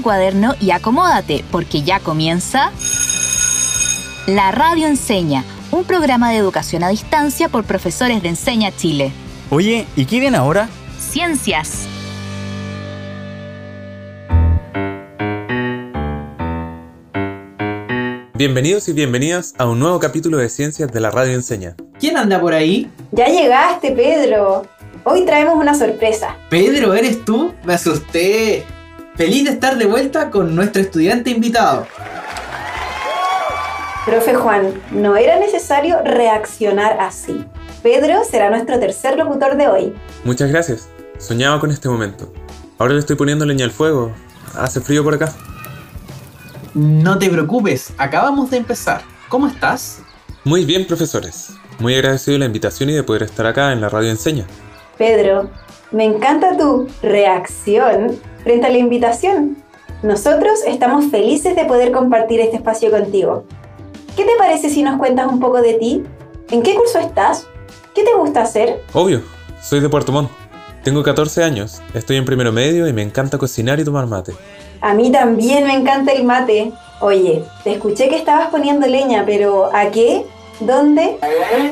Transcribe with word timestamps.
tu 0.00 0.04
cuaderno 0.04 0.54
y 0.60 0.70
acomódate, 0.70 1.44
porque 1.50 1.82
ya 1.82 2.00
comienza 2.00 2.72
La 4.26 4.50
Radio 4.50 4.86
Enseña, 4.86 5.44
un 5.70 5.84
programa 5.84 6.30
de 6.30 6.38
educación 6.38 6.82
a 6.84 6.88
distancia 6.88 7.48
por 7.48 7.64
profesores 7.64 8.22
de 8.22 8.30
Enseña 8.30 8.74
Chile. 8.74 9.12
Oye, 9.50 9.86
¿y 9.96 10.06
qué 10.06 10.20
viene 10.20 10.38
ahora? 10.38 10.68
Ciencias. 10.98 11.86
Bienvenidos 18.34 18.88
y 18.88 18.94
bienvenidas 18.94 19.54
a 19.58 19.66
un 19.66 19.78
nuevo 19.78 19.98
capítulo 19.98 20.38
de 20.38 20.48
Ciencias 20.48 20.90
de 20.90 21.00
la 21.00 21.10
Radio 21.10 21.34
Enseña. 21.34 21.76
¿Quién 21.98 22.16
anda 22.16 22.40
por 22.40 22.54
ahí? 22.54 22.90
Ya 23.12 23.26
llegaste, 23.26 23.90
Pedro. 23.92 24.62
Hoy 25.04 25.26
traemos 25.26 25.56
una 25.56 25.74
sorpresa. 25.74 26.36
Pedro, 26.48 26.94
¿eres 26.94 27.22
tú? 27.24 27.52
Me 27.64 27.74
asusté. 27.74 28.64
Feliz 29.20 29.44
de 29.44 29.50
estar 29.50 29.76
de 29.76 29.84
vuelta 29.84 30.30
con 30.30 30.56
nuestro 30.56 30.80
estudiante 30.80 31.28
invitado. 31.28 31.86
Profe 34.06 34.34
Juan, 34.34 34.72
no 34.92 35.14
era 35.14 35.38
necesario 35.38 35.98
reaccionar 36.02 36.98
así. 36.98 37.44
Pedro 37.82 38.24
será 38.24 38.48
nuestro 38.48 38.80
tercer 38.80 39.18
locutor 39.18 39.58
de 39.58 39.68
hoy. 39.68 39.94
Muchas 40.24 40.50
gracias. 40.50 40.88
Soñaba 41.18 41.60
con 41.60 41.70
este 41.70 41.86
momento. 41.90 42.32
Ahora 42.78 42.94
le 42.94 43.00
estoy 43.00 43.16
poniendo 43.16 43.44
leña 43.44 43.66
al 43.66 43.72
fuego. 43.72 44.10
Hace 44.54 44.80
frío 44.80 45.04
por 45.04 45.12
acá. 45.12 45.34
No 46.72 47.18
te 47.18 47.28
preocupes, 47.28 47.92
acabamos 47.98 48.50
de 48.50 48.56
empezar. 48.56 49.02
¿Cómo 49.28 49.48
estás? 49.48 50.00
Muy 50.44 50.64
bien, 50.64 50.86
profesores. 50.86 51.50
Muy 51.78 51.94
agradecido 51.94 52.36
de 52.36 52.38
la 52.38 52.46
invitación 52.46 52.88
y 52.88 52.94
de 52.94 53.02
poder 53.02 53.24
estar 53.24 53.44
acá 53.44 53.70
en 53.72 53.82
la 53.82 53.90
Radio 53.90 54.08
Enseña. 54.08 54.46
Pedro, 54.96 55.50
me 55.92 56.06
encanta 56.06 56.56
tu 56.56 56.88
reacción 57.02 58.18
frente 58.42 58.66
a 58.66 58.70
la 58.70 58.78
invitación. 58.78 59.56
Nosotros 60.02 60.60
estamos 60.66 61.06
felices 61.10 61.54
de 61.54 61.64
poder 61.64 61.92
compartir 61.92 62.40
este 62.40 62.56
espacio 62.56 62.90
contigo. 62.90 63.44
¿Qué 64.16 64.24
te 64.24 64.36
parece 64.38 64.70
si 64.70 64.82
nos 64.82 64.98
cuentas 64.98 65.30
un 65.30 65.40
poco 65.40 65.60
de 65.60 65.74
ti? 65.74 66.02
¿En 66.50 66.62
qué 66.62 66.74
curso 66.74 66.98
estás? 66.98 67.46
¿Qué 67.94 68.02
te 68.02 68.14
gusta 68.14 68.42
hacer? 68.42 68.82
Obvio, 68.92 69.22
soy 69.62 69.80
de 69.80 69.88
Puerto 69.88 70.12
Montt. 70.12 70.30
Tengo 70.82 71.02
14 71.02 71.44
años, 71.44 71.82
estoy 71.92 72.16
en 72.16 72.24
primero 72.24 72.52
medio 72.52 72.88
y 72.88 72.92
me 72.92 73.02
encanta 73.02 73.36
cocinar 73.36 73.78
y 73.78 73.84
tomar 73.84 74.06
mate. 74.06 74.32
A 74.80 74.94
mí 74.94 75.12
también 75.12 75.66
me 75.66 75.74
encanta 75.74 76.12
el 76.12 76.24
mate. 76.24 76.72
Oye, 77.00 77.44
te 77.64 77.72
escuché 77.72 78.08
que 78.08 78.16
estabas 78.16 78.48
poniendo 78.48 78.86
leña, 78.86 79.24
pero 79.26 79.74
¿a 79.74 79.90
qué? 79.90 80.24
¿Dónde? 80.60 81.18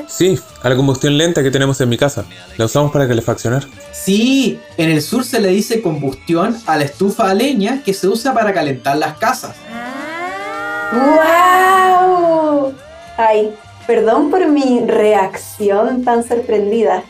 Sí, 0.07 0.39
a 0.63 0.69
la 0.69 0.77
combustión 0.77 1.19
lenta 1.19 1.43
que 1.43 1.51
tenemos 1.51 1.81
en 1.81 1.91
mi 1.91 1.99
casa. 1.99 2.25
La 2.57 2.65
usamos 2.65 2.91
para 2.91 3.07
calefaccionar. 3.07 3.65
Sí, 3.93 4.59
en 4.79 4.91
el 4.91 5.03
sur 5.03 5.25
se 5.25 5.41
le 5.41 5.49
dice 5.49 5.83
combustión 5.83 6.57
a 6.67 6.77
la 6.77 6.85
estufa 6.85 7.31
a 7.31 7.35
leña 7.35 7.83
que 7.85 7.93
se 7.93 8.09
usa 8.09 8.33
para 8.33 8.55
calentar 8.55 8.97
las 8.97 9.19
casas. 9.19 9.57
¡Wow! 10.93 12.73
Ay, 13.19 13.55
perdón 13.87 14.31
por 14.31 14.49
mi 14.49 14.81
reacción 14.87 16.03
tan 16.03 16.27
sorprendida. 16.27 17.03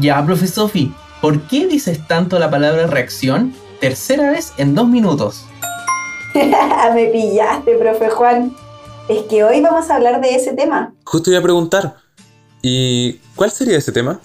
Ya, 0.00 0.24
profe 0.24 0.46
Sofi, 0.46 0.94
¿por 1.20 1.42
qué 1.42 1.66
dices 1.66 2.06
tanto 2.06 2.38
la 2.38 2.50
palabra 2.50 2.86
reacción? 2.86 3.54
Tercera 3.78 4.30
vez 4.30 4.54
en 4.56 4.74
dos 4.74 4.88
minutos. 4.88 5.44
Me 6.34 7.06
pillaste, 7.06 7.74
profe 7.74 8.08
Juan. 8.08 8.54
Es 9.08 9.24
que 9.24 9.42
hoy 9.42 9.60
vamos 9.60 9.90
a 9.90 9.96
hablar 9.96 10.20
de 10.20 10.36
ese 10.36 10.52
tema. 10.52 10.94
Justo 11.10 11.28
iba 11.28 11.40
a 11.40 11.42
preguntar. 11.42 11.96
¿Y 12.62 13.14
cuál 13.34 13.50
sería 13.50 13.76
ese 13.76 13.90
tema? 13.90 14.20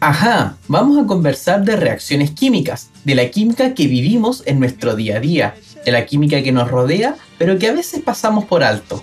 Ajá, 0.00 0.56
vamos 0.66 0.96
a 0.96 1.06
conversar 1.06 1.62
de 1.66 1.76
reacciones 1.76 2.30
químicas, 2.30 2.88
de 3.04 3.14
la 3.14 3.30
química 3.30 3.74
que 3.74 3.86
vivimos 3.86 4.42
en 4.46 4.58
nuestro 4.58 4.96
día 4.96 5.18
a 5.18 5.20
día, 5.20 5.54
de 5.84 5.92
la 5.92 6.06
química 6.06 6.42
que 6.42 6.50
nos 6.50 6.70
rodea, 6.70 7.14
pero 7.36 7.58
que 7.58 7.68
a 7.68 7.74
veces 7.74 8.00
pasamos 8.00 8.46
por 8.46 8.64
alto. 8.64 9.02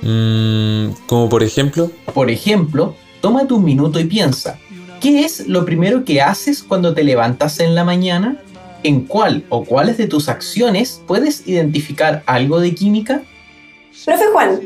Mm, 0.00 0.92
como 1.06 1.28
por 1.28 1.42
ejemplo. 1.42 1.90
Por 2.14 2.30
ejemplo, 2.30 2.96
tómate 3.20 3.52
un 3.52 3.62
minuto 3.62 4.00
y 4.00 4.04
piensa, 4.04 4.58
¿qué 5.02 5.26
es 5.26 5.46
lo 5.48 5.66
primero 5.66 6.06
que 6.06 6.22
haces 6.22 6.62
cuando 6.62 6.94
te 6.94 7.04
levantas 7.04 7.60
en 7.60 7.74
la 7.74 7.84
mañana? 7.84 8.40
¿En 8.82 9.02
cuál 9.02 9.44
o 9.50 9.62
cuáles 9.62 9.98
de 9.98 10.06
tus 10.06 10.30
acciones 10.30 11.02
puedes 11.06 11.46
identificar 11.46 12.22
algo 12.24 12.60
de 12.60 12.74
química? 12.74 13.20
Profe 14.06 14.24
Juan, 14.32 14.60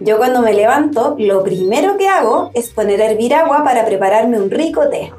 yo 0.00 0.16
cuando 0.16 0.42
me 0.42 0.54
levanto, 0.54 1.16
lo 1.18 1.42
primero 1.42 1.96
que 1.96 2.08
hago 2.08 2.50
es 2.54 2.70
poner 2.70 3.02
a 3.02 3.10
hervir 3.10 3.34
agua 3.34 3.64
para 3.64 3.84
prepararme 3.84 4.40
un 4.40 4.50
rico 4.50 4.88
té. 4.88 5.12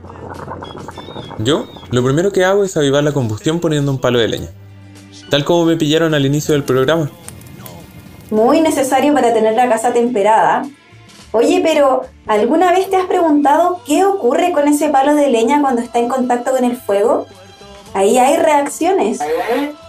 Yo, 1.39 1.67
lo 1.91 2.03
primero 2.03 2.31
que 2.31 2.45
hago 2.45 2.63
es 2.63 2.77
avivar 2.77 3.03
la 3.03 3.11
combustión 3.11 3.59
poniendo 3.59 3.91
un 3.91 3.99
palo 3.99 4.19
de 4.19 4.27
leña. 4.27 4.49
Tal 5.29 5.43
como 5.43 5.65
me 5.65 5.77
pillaron 5.77 6.13
al 6.13 6.25
inicio 6.25 6.53
del 6.53 6.63
programa. 6.63 7.09
Muy 8.29 8.61
necesario 8.61 9.13
para 9.13 9.33
tener 9.33 9.53
la 9.55 9.67
casa 9.67 9.91
temperada. 9.91 10.63
Oye, 11.31 11.61
pero 11.63 12.03
¿alguna 12.25 12.71
vez 12.71 12.89
te 12.89 12.95
has 12.95 13.05
preguntado 13.05 13.81
qué 13.85 14.05
ocurre 14.05 14.51
con 14.51 14.67
ese 14.67 14.89
palo 14.89 15.13
de 15.15 15.29
leña 15.29 15.61
cuando 15.61 15.81
está 15.81 15.99
en 15.99 16.09
contacto 16.09 16.51
con 16.51 16.63
el 16.63 16.75
fuego? 16.75 17.27
Ahí 17.93 18.17
hay 18.17 18.37
reacciones. 18.37 19.19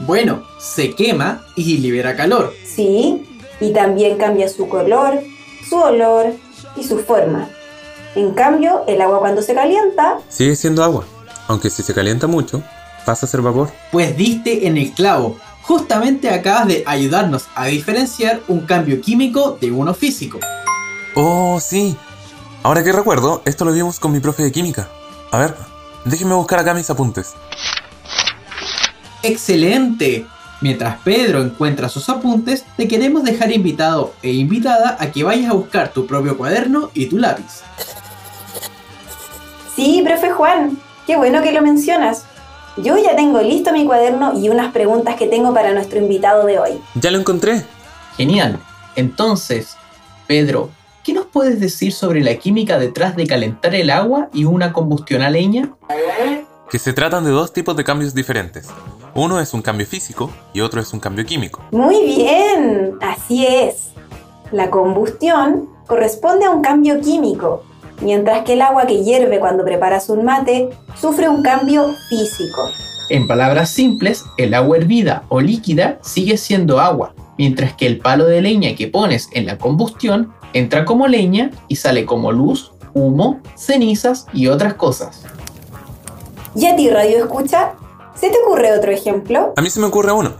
Bueno, 0.01 0.43
se 0.59 0.95
quema 0.95 1.43
y 1.57 1.79
libera 1.79 2.17
calor. 2.17 2.53
Sí, 2.67 3.27
y 3.61 3.73
también 3.73 4.19
cambia 4.19 4.49
su 4.49 4.69
color, 4.69 5.21
su 5.69 5.77
olor 5.77 6.35
y 6.77 6.85
su 6.85 6.99
forma. 6.99 7.49
En 8.15 8.33
cambio, 8.33 8.85
el 8.87 9.01
agua 9.01 9.21
cuando 9.21 9.43
se 9.43 9.55
calienta... 9.55 10.19
Sigue 10.29 10.57
siendo 10.57 10.83
agua, 10.83 11.05
aunque 11.47 11.71
si 11.71 11.83
se 11.83 11.95
calienta 11.95 12.27
mucho, 12.27 12.63
pasa 13.05 13.27
a 13.27 13.29
ser 13.29 13.43
vapor. 13.43 13.71
Pues 13.93 14.17
diste 14.17 14.67
en 14.67 14.77
el 14.77 14.93
clavo. 14.93 15.37
Justamente 15.63 16.31
acabas 16.31 16.67
de 16.67 16.83
ayudarnos 16.87 17.47
a 17.55 17.67
diferenciar 17.67 18.41
un 18.49 18.67
cambio 18.67 19.01
químico 19.01 19.57
de 19.61 19.71
uno 19.71 19.95
físico. 19.95 20.41
Oh, 21.15 21.61
sí. 21.61 21.97
Ahora 22.63 22.83
que 22.83 22.93
recuerdo, 22.93 23.43
esto 23.45 23.65
lo 23.65 23.73
vimos 23.73 24.01
con 24.01 24.13
mi 24.13 24.21
profe 24.21 24.43
de 24.43 24.53
química. 24.53 24.89
A 25.31 25.39
ver, 25.39 25.55
déjenme 26.05 26.35
buscar 26.35 26.59
acá 26.59 26.75
mis 26.75 26.91
apuntes. 26.91 27.35
¡Excelente! 29.23 30.27
Mientras 30.61 30.99
Pedro 31.03 31.43
encuentra 31.43 31.89
sus 31.89 32.09
apuntes, 32.09 32.65
te 32.77 32.87
queremos 32.87 33.25
dejar 33.25 33.51
invitado 33.51 34.13
e 34.23 34.33
invitada 34.33 34.97
a 35.01 35.11
que 35.11 35.25
vayas 35.25 35.51
a 35.51 35.55
buscar 35.55 35.93
tu 35.93 36.07
propio 36.07 36.37
cuaderno 36.37 36.91
y 36.93 37.07
tu 37.07 37.17
lápiz. 37.17 37.63
Sí, 39.75 40.03
profe 40.05 40.31
Juan, 40.31 40.79
qué 41.07 41.17
bueno 41.17 41.43
que 41.43 41.53
lo 41.53 41.63
mencionas. 41.63 42.25
Yo 42.77 42.99
ya 42.99 43.17
tengo 43.17 43.41
listo 43.41 43.73
mi 43.73 43.87
cuaderno 43.87 44.39
y 44.39 44.49
unas 44.51 44.73
preguntas 44.73 45.17
que 45.17 45.27
tengo 45.27 45.55
para 45.55 45.73
nuestro 45.73 45.99
invitado 45.99 46.45
de 46.45 46.59
hoy. 46.59 46.81
Ya 46.95 47.11
lo 47.11 47.19
encontré. 47.19 47.65
Genial. 48.17 48.59
Entonces, 48.97 49.77
Pedro, 50.27 50.71
¿qué 51.03 51.15
nos 51.15 51.27
puedes 51.27 51.59
decir 51.59 51.93
sobre 51.93 52.23
la 52.23 52.37
química 52.37 52.79
detrás 52.79 53.17
de 53.17 53.27
calentar 53.27 53.75
el 53.75 53.89
agua 53.89 54.29
y 54.35 54.45
una 54.45 54.73
combustión 54.75 55.23
a 55.23 55.31
leña? 55.31 55.71
Que 56.71 56.79
se 56.79 56.93
tratan 56.93 57.25
de 57.25 57.31
dos 57.31 57.53
tipos 57.53 57.77
de 57.77 57.85
cambios 57.85 58.15
diferentes. 58.15 58.69
Uno 59.15 59.41
es 59.41 59.55
un 59.55 59.63
cambio 59.63 59.87
físico 59.87 60.31
y 60.53 60.61
otro 60.61 60.81
es 60.81 60.93
un 60.93 61.01
cambio 61.01 61.25
químico. 61.25 61.61
Muy 61.73 62.05
bien, 62.05 62.95
así 63.01 63.45
es. 63.47 63.91
La 64.53 64.71
combustión 64.71 65.69
corresponde 65.87 66.47
a 66.47 66.51
un 66.51 66.63
cambio 66.63 67.01
químico, 67.01 67.65
mientras 68.01 68.45
que 68.45 68.53
el 68.53 68.63
agua 68.63 68.87
que 68.87 69.03
hierve 69.03 69.41
cuando 69.41 69.65
preparas 69.65 70.09
un 70.11 70.25
mate 70.25 70.71
sufre 70.97 71.29
un 71.29 71.43
cambio 71.43 71.93
físico. 72.09 72.69
En 73.09 73.27
palabras 73.27 73.71
simples, 73.71 74.25
el 74.39 74.55
agua 74.55 74.77
hervida 74.77 75.25
o 75.29 75.41
líquida 75.41 75.99
sigue 76.03 76.37
siendo 76.37 76.79
agua, 76.79 77.15
mientras 77.37 77.75
que 77.75 77.87
el 77.87 77.99
palo 77.99 78.27
de 78.27 78.41
leña 78.41 78.77
que 78.77 78.87
pones 78.87 79.29
en 79.33 79.47
la 79.47 79.59
combustión 79.59 80.33
entra 80.53 80.85
como 80.85 81.09
leña 81.09 81.51
y 81.67 81.77
sale 81.77 82.05
como 82.05 82.31
luz, 82.31 82.73
humo, 82.95 83.41
cenizas 83.57 84.27
y 84.33 84.47
otras 84.47 84.75
cosas. 84.75 85.25
¿Y 86.55 86.67
a 86.67 86.77
ti, 86.77 86.89
Radio 86.91 87.19
Escucha? 87.19 87.73
¿Se 88.21 88.29
te 88.29 88.37
ocurre 88.45 88.77
otro 88.77 88.93
ejemplo? 88.93 89.55
A 89.57 89.63
mí 89.63 89.71
se 89.71 89.81
me 89.81 89.87
ocurre 89.87 90.13
uno. 90.13 90.35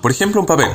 Por 0.00 0.12
ejemplo, 0.12 0.40
un 0.40 0.46
papel. 0.46 0.68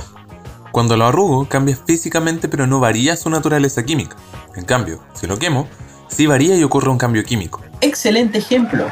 Cuando 0.74 0.98
lo 0.98 1.06
arrugo, 1.06 1.48
cambia 1.48 1.77
físicamente, 1.77 2.50
pero 2.50 2.68
no 2.68 2.81
varía 2.81 3.15
su 3.15 3.30
naturaleza 3.30 3.86
química. 3.86 4.18
En 4.57 4.65
cambio, 4.65 5.00
si 5.13 5.27
lo 5.27 5.39
quemo, 5.39 5.69
sí 6.09 6.27
varía 6.27 6.57
y 6.57 6.63
ocurre 6.63 6.89
un 6.89 6.98
cambio 6.98 7.24
químico. 7.24 7.62
Excelente 7.80 8.39
ejemplo. 8.39 8.86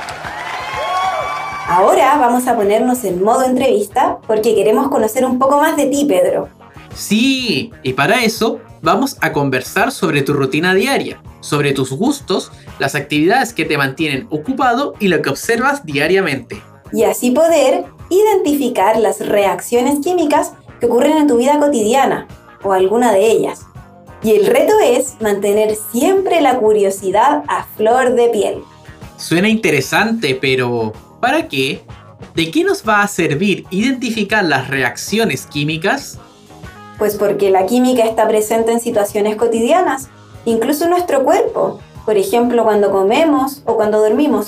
Ahora 1.67 2.17
vamos 2.17 2.47
a 2.47 2.55
ponernos 2.55 3.03
en 3.03 3.21
modo 3.21 3.43
entrevista 3.43 4.19
porque 4.25 4.55
queremos 4.55 4.87
conocer 4.87 5.25
un 5.25 5.37
poco 5.37 5.59
más 5.59 5.75
de 5.75 5.87
ti, 5.87 6.05
Pedro. 6.05 6.47
Sí, 6.95 7.73
y 7.83 7.91
para 7.91 8.23
eso 8.23 8.61
vamos 8.81 9.17
a 9.19 9.33
conversar 9.33 9.91
sobre 9.91 10.21
tu 10.21 10.31
rutina 10.31 10.73
diaria, 10.73 11.21
sobre 11.41 11.73
tus 11.73 11.91
gustos, 11.91 12.53
las 12.79 12.95
actividades 12.95 13.51
que 13.51 13.65
te 13.65 13.77
mantienen 13.77 14.27
ocupado 14.29 14.93
y 14.97 15.09
lo 15.09 15.21
que 15.21 15.29
observas 15.29 15.85
diariamente 15.85 16.63
y 16.91 17.03
así 17.03 17.31
poder 17.31 17.85
identificar 18.09 18.97
las 18.97 19.25
reacciones 19.25 19.99
químicas 19.99 20.53
que 20.79 20.87
ocurren 20.87 21.17
en 21.17 21.27
tu 21.27 21.37
vida 21.37 21.59
cotidiana 21.59 22.27
o 22.63 22.73
alguna 22.73 23.11
de 23.11 23.31
ellas. 23.31 23.65
Y 24.23 24.31
el 24.31 24.47
reto 24.47 24.73
es 24.83 25.15
mantener 25.21 25.77
siempre 25.91 26.41
la 26.41 26.57
curiosidad 26.57 27.43
a 27.47 27.65
flor 27.77 28.15
de 28.15 28.29
piel. 28.29 28.63
Suena 29.17 29.49
interesante, 29.49 30.37
pero 30.39 30.93
¿para 31.19 31.47
qué? 31.47 31.83
¿de 32.35 32.51
qué 32.51 32.63
nos 32.63 32.87
va 32.87 33.01
a 33.01 33.07
servir 33.07 33.65
identificar 33.69 34.43
las 34.43 34.67
reacciones 34.67 35.45
químicas? 35.45 36.17
Pues 36.97 37.15
porque 37.15 37.49
la 37.49 37.65
química 37.65 38.03
está 38.03 38.27
presente 38.27 38.71
en 38.71 38.79
situaciones 38.79 39.35
cotidianas, 39.35 40.09
incluso 40.45 40.85
en 40.85 40.91
nuestro 40.91 41.23
cuerpo, 41.23 41.79
por 42.05 42.17
ejemplo 42.17 42.63
cuando 42.63 42.91
comemos 42.91 43.61
o 43.65 43.75
cuando 43.75 43.99
dormimos. 43.99 44.47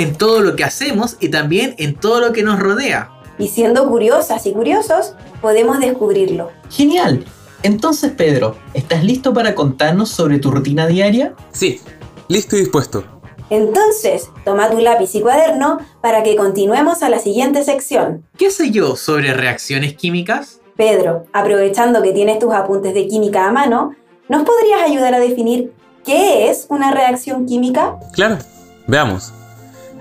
En 0.00 0.16
todo 0.16 0.40
lo 0.40 0.56
que 0.56 0.64
hacemos 0.64 1.18
y 1.20 1.28
también 1.28 1.74
en 1.76 1.94
todo 1.94 2.20
lo 2.20 2.32
que 2.32 2.42
nos 2.42 2.58
rodea. 2.58 3.10
Y 3.38 3.48
siendo 3.48 3.86
curiosas 3.86 4.46
y 4.46 4.52
curiosos, 4.52 5.12
podemos 5.42 5.78
descubrirlo. 5.78 6.50
Genial. 6.70 7.26
Entonces, 7.62 8.10
Pedro, 8.12 8.56
¿estás 8.72 9.04
listo 9.04 9.34
para 9.34 9.54
contarnos 9.54 10.08
sobre 10.08 10.38
tu 10.38 10.50
rutina 10.50 10.86
diaria? 10.86 11.34
Sí, 11.52 11.82
listo 12.28 12.56
y 12.56 12.60
dispuesto. 12.60 13.04
Entonces, 13.50 14.30
toma 14.42 14.70
tu 14.70 14.78
lápiz 14.78 15.14
y 15.14 15.20
cuaderno 15.20 15.80
para 16.00 16.22
que 16.22 16.34
continuemos 16.34 17.02
a 17.02 17.10
la 17.10 17.18
siguiente 17.18 17.62
sección. 17.62 18.24
¿Qué 18.38 18.50
sé 18.50 18.70
yo 18.70 18.96
sobre 18.96 19.34
reacciones 19.34 19.92
químicas? 19.92 20.62
Pedro, 20.76 21.26
aprovechando 21.34 22.00
que 22.00 22.12
tienes 22.12 22.38
tus 22.38 22.54
apuntes 22.54 22.94
de 22.94 23.06
química 23.06 23.46
a 23.46 23.52
mano, 23.52 23.94
¿nos 24.30 24.44
podrías 24.44 24.80
ayudar 24.80 25.12
a 25.12 25.20
definir 25.20 25.74
qué 26.06 26.48
es 26.48 26.64
una 26.70 26.90
reacción 26.90 27.44
química? 27.44 27.98
Claro, 28.14 28.38
veamos. 28.86 29.34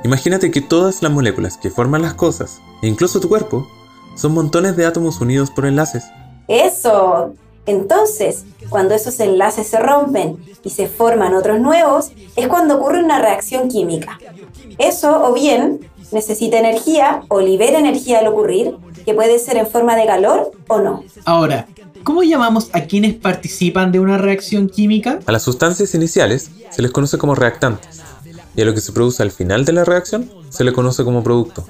Imagínate 0.04 0.52
que 0.52 0.62
todas 0.62 1.02
las 1.02 1.12
moléculas 1.12 1.58
que 1.58 1.70
forman 1.70 2.02
las 2.02 2.14
cosas, 2.14 2.62
e 2.82 2.88
incluso 2.88 3.20
tu 3.20 3.28
cuerpo, 3.28 3.68
son 4.16 4.34
montones 4.34 4.76
de 4.76 4.86
átomos 4.86 5.20
unidos 5.22 5.52
por 5.52 5.66
enlaces. 5.66 6.04
Eso. 6.48 7.34
Entonces, 7.66 8.46
cuando 8.70 8.96
esos 8.96 9.20
enlaces 9.20 9.68
se 9.68 9.80
rompen 9.80 10.38
y 10.64 10.72
se 10.72 10.88
forman 10.88 11.36
otros 11.36 11.60
nuevos, 11.60 12.12
es 12.36 12.48
cuando 12.48 12.78
ocurre 12.78 13.04
una 13.04 13.20
reacción 13.20 13.70
química. 13.70 14.18
Eso, 14.78 15.24
o 15.24 15.34
bien, 15.34 15.82
necesita 16.12 16.58
energía 16.58 17.22
o 17.28 17.42
libera 17.42 17.78
energía 17.78 18.20
al 18.20 18.28
ocurrir, 18.28 18.78
que 19.06 19.14
puede 19.14 19.38
ser 19.38 19.58
en 19.58 19.68
forma 19.68 19.96
de 19.96 20.06
calor 20.06 20.52
o 20.68 20.80
no. 20.80 21.04
Ahora, 21.26 21.68
¿cómo 22.04 22.24
llamamos 22.24 22.70
a 22.74 22.82
quienes 22.82 23.14
participan 23.16 23.92
de 23.92 24.00
una 24.00 24.18
reacción 24.18 24.70
química? 24.70 25.20
A 25.26 25.32
las 25.32 25.44
sustancias 25.44 25.94
iniciales 25.94 26.50
se 26.70 26.82
les 26.82 26.92
conoce 26.92 27.18
como 27.18 27.36
reactantes, 27.36 28.02
y 28.60 28.62
a 28.62 28.66
lo 28.66 28.74
que 28.74 28.82
se 28.82 28.92
produce 28.92 29.24
al 29.24 29.32
final 29.32 29.64
de 29.64 29.72
la 29.72 29.86
reacción 29.86 30.30
se 30.50 30.66
le 30.66 30.74
conoce 30.74 31.06
como 31.06 31.24
producto. 31.24 31.66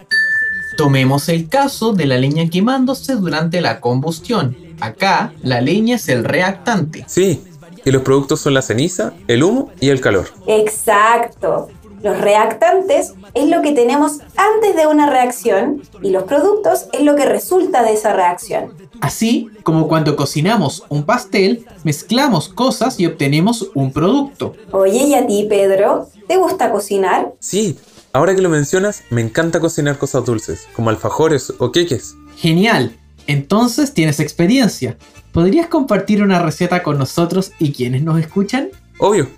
Tomemos 0.76 1.30
el 1.30 1.48
caso 1.48 1.94
de 1.94 2.08
la 2.08 2.18
leña 2.18 2.50
quemándose 2.50 3.14
durante 3.14 3.62
la 3.62 3.80
combustión. 3.80 4.58
Acá, 4.80 5.32
la 5.44 5.62
leña 5.62 5.98
es 5.98 6.10
el 6.10 6.24
reactante. 6.24 7.06
Sí, 7.08 7.44
y 7.86 7.92
los 7.92 8.02
productos 8.02 8.42
son 8.42 8.56
la 8.56 8.64
ceniza, 8.64 9.14
el 9.28 9.44
humo 9.44 9.72
y 9.80 9.90
el 9.90 10.02
calor. 10.02 10.30
Exacto. 10.48 11.70
Los 12.02 12.20
reactantes 12.20 13.14
es 13.34 13.50
lo 13.50 13.62
que 13.62 13.74
tenemos 13.74 14.20
antes 14.38 14.76
de 14.76 14.88
una 14.88 15.10
reacción 15.10 15.82
y 16.02 16.12
los 16.12 16.24
productos 16.24 16.88
es 16.94 17.02
lo 17.02 17.16
que 17.16 17.26
resulta 17.26 17.84
de 17.84 17.94
esa 17.94 18.14
reacción. 18.14 18.74
Así 19.02 19.50
como 19.64 19.88
cuando 19.88 20.16
cocinamos 20.16 20.84
un 20.90 21.04
pastel, 21.04 21.66
mezclamos 21.84 22.50
cosas 22.50 23.00
y 23.00 23.06
obtenemos 23.06 23.70
un 23.74 23.92
producto. 23.92 24.54
Oye, 24.72 25.04
¿y 25.04 25.14
a 25.14 25.28
ti, 25.28 25.46
Pedro? 25.50 26.08
¿Te 26.28 26.38
gusta 26.38 26.72
cocinar? 26.72 27.34
Sí, 27.40 27.78
ahora 28.14 28.36
que 28.36 28.42
lo 28.42 28.50
mencionas, 28.50 29.04
me 29.10 29.22
encanta 29.22 29.60
cocinar 29.60 29.98
cosas 29.98 30.26
dulces, 30.26 30.68
como 30.74 30.90
alfajores 30.90 31.54
o 31.58 31.72
queques. 31.72 32.16
Genial. 32.38 32.98
Entonces 33.28 33.94
tienes 33.94 34.20
experiencia. 34.20 34.98
¿Podrías 35.32 35.68
compartir 35.68 36.24
una 36.24 36.42
receta 36.42 36.82
con 36.82 36.98
nosotros 36.98 37.52
y 37.60 37.74
quienes 37.74 38.04
nos 38.04 38.20
escuchan? 38.20 38.70
Obvio, 39.00 39.30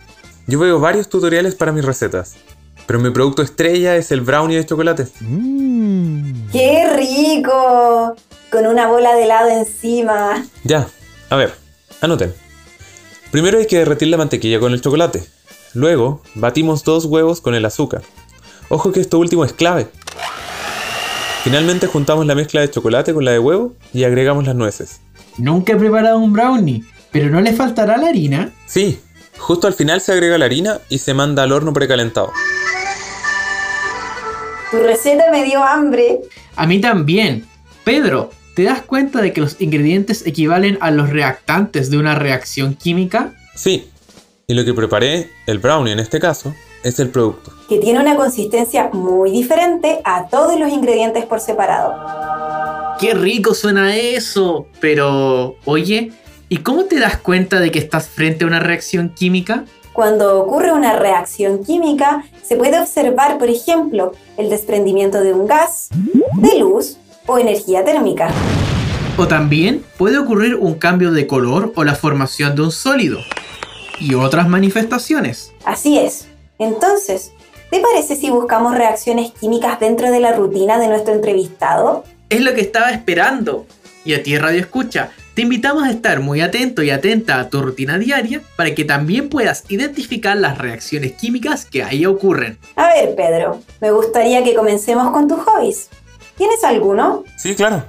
yo 0.47 0.59
veo 0.59 0.79
varios 0.79 1.09
tutoriales 1.09 1.55
para 1.55 1.71
mis 1.71 1.85
recetas, 1.85 2.35
pero 2.87 2.99
mi 2.99 3.11
producto 3.11 3.41
estrella 3.41 3.95
es 3.95 4.11
el 4.11 4.21
brownie 4.21 4.57
de 4.57 4.65
chocolate. 4.65 5.07
¡Qué 6.51 6.89
rico! 6.95 8.15
Con 8.51 8.67
una 8.67 8.87
bola 8.87 9.13
de 9.15 9.23
helado 9.23 9.49
encima. 9.49 10.45
Ya, 10.63 10.87
a 11.29 11.35
ver, 11.35 11.53
anoten. 12.01 12.33
Primero 13.31 13.59
hay 13.59 13.65
que 13.65 13.77
derretir 13.77 14.09
la 14.09 14.17
mantequilla 14.17 14.59
con 14.59 14.73
el 14.73 14.81
chocolate. 14.81 15.23
Luego, 15.73 16.21
batimos 16.35 16.83
dos 16.83 17.05
huevos 17.05 17.39
con 17.39 17.55
el 17.55 17.63
azúcar. 17.63 18.01
Ojo 18.67 18.91
que 18.91 18.99
esto 18.99 19.19
último 19.19 19.45
es 19.45 19.53
clave. 19.53 19.87
Finalmente 21.43 21.87
juntamos 21.87 22.25
la 22.25 22.35
mezcla 22.35 22.61
de 22.61 22.69
chocolate 22.69 23.13
con 23.13 23.25
la 23.25 23.31
de 23.31 23.39
huevo 23.39 23.73
y 23.93 24.03
agregamos 24.03 24.45
las 24.45 24.55
nueces. 24.55 24.99
Nunca 25.37 25.73
he 25.73 25.75
preparado 25.77 26.19
un 26.19 26.33
brownie, 26.33 26.83
pero 27.11 27.29
¿no 27.29 27.41
le 27.41 27.53
faltará 27.53 27.97
la 27.97 28.09
harina? 28.09 28.51
Sí, 28.65 28.99
justo 29.51 29.67
al 29.67 29.73
final 29.73 29.99
se 29.99 30.13
agrega 30.13 30.37
la 30.37 30.45
harina 30.45 30.79
y 30.87 30.99
se 30.99 31.13
manda 31.13 31.43
al 31.43 31.51
horno 31.51 31.73
precalentado. 31.73 32.31
Tu 34.71 34.77
receta 34.77 35.25
me 35.29 35.43
dio 35.43 35.61
hambre. 35.61 36.21
A 36.55 36.65
mí 36.65 36.79
también. 36.79 37.45
Pedro, 37.83 38.29
¿te 38.55 38.63
das 38.63 38.81
cuenta 38.81 39.21
de 39.21 39.33
que 39.33 39.41
los 39.41 39.59
ingredientes 39.59 40.25
equivalen 40.25 40.77
a 40.79 40.89
los 40.89 41.09
reactantes 41.09 41.91
de 41.91 41.97
una 41.97 42.15
reacción 42.15 42.75
química? 42.75 43.33
Sí, 43.53 43.89
y 44.47 44.53
lo 44.53 44.63
que 44.63 44.73
preparé, 44.73 45.29
el 45.47 45.59
brownie 45.59 45.91
en 45.91 45.99
este 45.99 46.21
caso, 46.21 46.55
es 46.85 46.97
el 47.01 47.09
producto. 47.09 47.51
Que 47.67 47.79
tiene 47.79 47.99
una 47.99 48.15
consistencia 48.15 48.89
muy 48.93 49.31
diferente 49.31 49.99
a 50.05 50.29
todos 50.29 50.57
los 50.57 50.71
ingredientes 50.71 51.25
por 51.25 51.41
separado. 51.41 51.93
¡Qué 53.01 53.13
rico 53.13 53.53
suena 53.53 53.97
eso! 53.97 54.67
Pero, 54.79 55.57
oye, 55.65 56.13
¿y 56.51 56.57
cómo 56.57 56.83
te 56.83 56.99
das 56.99 57.15
cuenta 57.15 57.61
de 57.61 57.71
que 57.71 57.79
estás 57.79 58.09
frente 58.09 58.43
a 58.43 58.47
una 58.47 58.59
reacción 58.59 59.07
química? 59.07 59.63
Cuando 59.93 60.41
ocurre 60.41 60.73
una 60.73 60.99
reacción 60.99 61.63
química, 61.63 62.25
se 62.43 62.57
puede 62.57 62.77
observar, 62.77 63.37
por 63.37 63.49
ejemplo, 63.49 64.11
el 64.35 64.49
desprendimiento 64.49 65.21
de 65.21 65.31
un 65.31 65.47
gas, 65.47 65.87
de 66.33 66.59
luz 66.59 66.97
o 67.25 67.37
energía 67.37 67.85
térmica. 67.85 68.29
O 69.17 69.29
también 69.29 69.85
puede 69.97 70.17
ocurrir 70.17 70.55
un 70.55 70.73
cambio 70.73 71.11
de 71.11 71.25
color 71.25 71.71
o 71.77 71.85
la 71.85 71.95
formación 71.95 72.53
de 72.53 72.63
un 72.63 72.71
sólido. 72.73 73.19
Y 74.01 74.15
otras 74.15 74.49
manifestaciones. 74.49 75.53
Así 75.63 75.99
es. 75.99 76.27
Entonces, 76.59 77.31
¿te 77.69 77.79
parece 77.79 78.17
si 78.17 78.29
buscamos 78.29 78.75
reacciones 78.75 79.31
químicas 79.31 79.79
dentro 79.79 80.11
de 80.11 80.19
la 80.19 80.33
rutina 80.33 80.79
de 80.79 80.89
nuestro 80.89 81.13
entrevistado? 81.13 82.03
Es 82.29 82.41
lo 82.41 82.53
que 82.53 82.61
estaba 82.61 82.91
esperando. 82.91 83.65
Y 84.03 84.13
a 84.13 84.23
ti, 84.23 84.37
Radio 84.37 84.59
Escucha, 84.59 85.11
te 85.33 85.43
invitamos 85.43 85.83
a 85.83 85.91
estar 85.91 86.19
muy 86.19 86.41
atento 86.41 86.81
y 86.81 86.89
atenta 86.89 87.39
a 87.39 87.49
tu 87.49 87.61
rutina 87.61 87.97
diaria 87.97 88.41
para 88.55 88.73
que 88.73 88.83
también 88.83 89.29
puedas 89.29 89.63
identificar 89.69 90.35
las 90.37 90.57
reacciones 90.57 91.13
químicas 91.13 91.65
que 91.65 91.83
ahí 91.83 92.05
ocurren. 92.05 92.57
A 92.75 92.87
ver, 92.87 93.15
Pedro, 93.15 93.61
me 93.79 93.91
gustaría 93.91 94.43
que 94.43 94.55
comencemos 94.55 95.11
con 95.11 95.27
tus 95.27 95.39
hobbies. 95.39 95.89
¿Tienes 96.35 96.63
alguno? 96.63 97.23
Sí, 97.37 97.55
claro. 97.55 97.83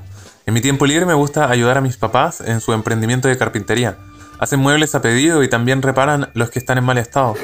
En 0.45 0.55
mi 0.55 0.61
tiempo 0.61 0.87
libre 0.87 1.07
me 1.07 1.15
gusta 1.15 1.51
ayudar 1.51 1.79
a 1.79 1.81
mis 1.81 1.97
papás 1.97 2.41
en 2.41 2.61
su 2.61 2.73
emprendimiento 2.73 3.29
de 3.29 3.39
carpintería. 3.39 3.97
Hacen 4.39 4.61
muebles 4.61 4.95
a 4.95 5.01
pedido 5.01 5.43
y 5.43 5.49
también 5.49 5.83
reparan 5.83 6.31
los 6.35 6.51
que 6.51 6.59
están 6.59 6.79
en 6.79 6.85
mal 6.85 6.99
estado. 6.99 7.35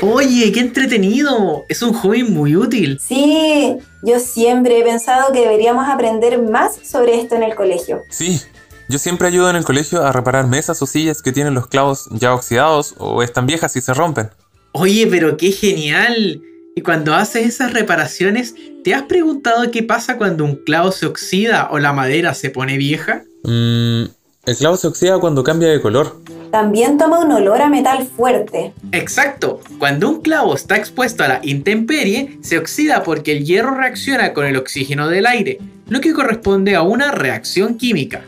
Oye, 0.00 0.52
qué 0.52 0.60
entretenido. 0.60 1.64
Es 1.68 1.82
un 1.82 1.92
hobby 1.92 2.22
muy 2.22 2.54
útil. 2.54 3.00
Sí, 3.00 3.76
yo 4.04 4.20
siempre 4.20 4.78
he 4.78 4.84
pensado 4.84 5.32
que 5.32 5.40
deberíamos 5.40 5.88
aprender 5.88 6.40
más 6.40 6.76
sobre 6.84 7.20
esto 7.20 7.34
en 7.34 7.42
el 7.42 7.56
colegio. 7.56 8.02
Sí, 8.08 8.40
yo 8.88 8.98
siempre 8.98 9.26
ayudo 9.26 9.50
en 9.50 9.56
el 9.56 9.64
colegio 9.64 10.04
a 10.04 10.12
reparar 10.12 10.46
mesas 10.46 10.80
o 10.82 10.86
sillas 10.86 11.20
que 11.20 11.32
tienen 11.32 11.54
los 11.54 11.66
clavos 11.66 12.08
ya 12.12 12.32
oxidados 12.32 12.94
o 12.98 13.24
están 13.24 13.46
viejas 13.46 13.74
y 13.74 13.80
se 13.80 13.92
rompen. 13.92 14.30
Oye, 14.72 15.08
pero 15.08 15.36
qué 15.36 15.50
genial. 15.50 16.42
Y 16.76 16.82
cuando 16.82 17.14
haces 17.14 17.46
esas 17.46 17.72
reparaciones, 17.72 18.54
¿te 18.84 18.94
has 18.94 19.02
preguntado 19.02 19.68
qué 19.72 19.82
pasa 19.82 20.16
cuando 20.16 20.44
un 20.44 20.54
clavo 20.54 20.92
se 20.92 21.06
oxida 21.06 21.68
o 21.72 21.80
la 21.80 21.92
madera 21.92 22.34
se 22.34 22.50
pone 22.50 22.76
vieja? 22.76 23.24
Mmm, 23.42 24.04
el 24.46 24.56
clavo 24.56 24.76
se 24.76 24.86
oxida 24.86 25.18
cuando 25.18 25.42
cambia 25.42 25.68
de 25.70 25.80
color. 25.80 26.20
También 26.50 26.96
toma 26.96 27.20
un 27.20 27.30
olor 27.32 27.60
a 27.60 27.68
metal 27.68 28.06
fuerte. 28.06 28.72
Exacto. 28.92 29.60
Cuando 29.78 30.08
un 30.08 30.22
clavo 30.22 30.54
está 30.54 30.76
expuesto 30.76 31.22
a 31.24 31.28
la 31.28 31.40
intemperie, 31.42 32.38
se 32.42 32.58
oxida 32.58 33.02
porque 33.02 33.32
el 33.32 33.44
hierro 33.44 33.74
reacciona 33.74 34.32
con 34.32 34.46
el 34.46 34.56
oxígeno 34.56 35.08
del 35.08 35.26
aire, 35.26 35.58
lo 35.88 36.00
que 36.00 36.14
corresponde 36.14 36.74
a 36.74 36.82
una 36.82 37.10
reacción 37.10 37.76
química. 37.76 38.22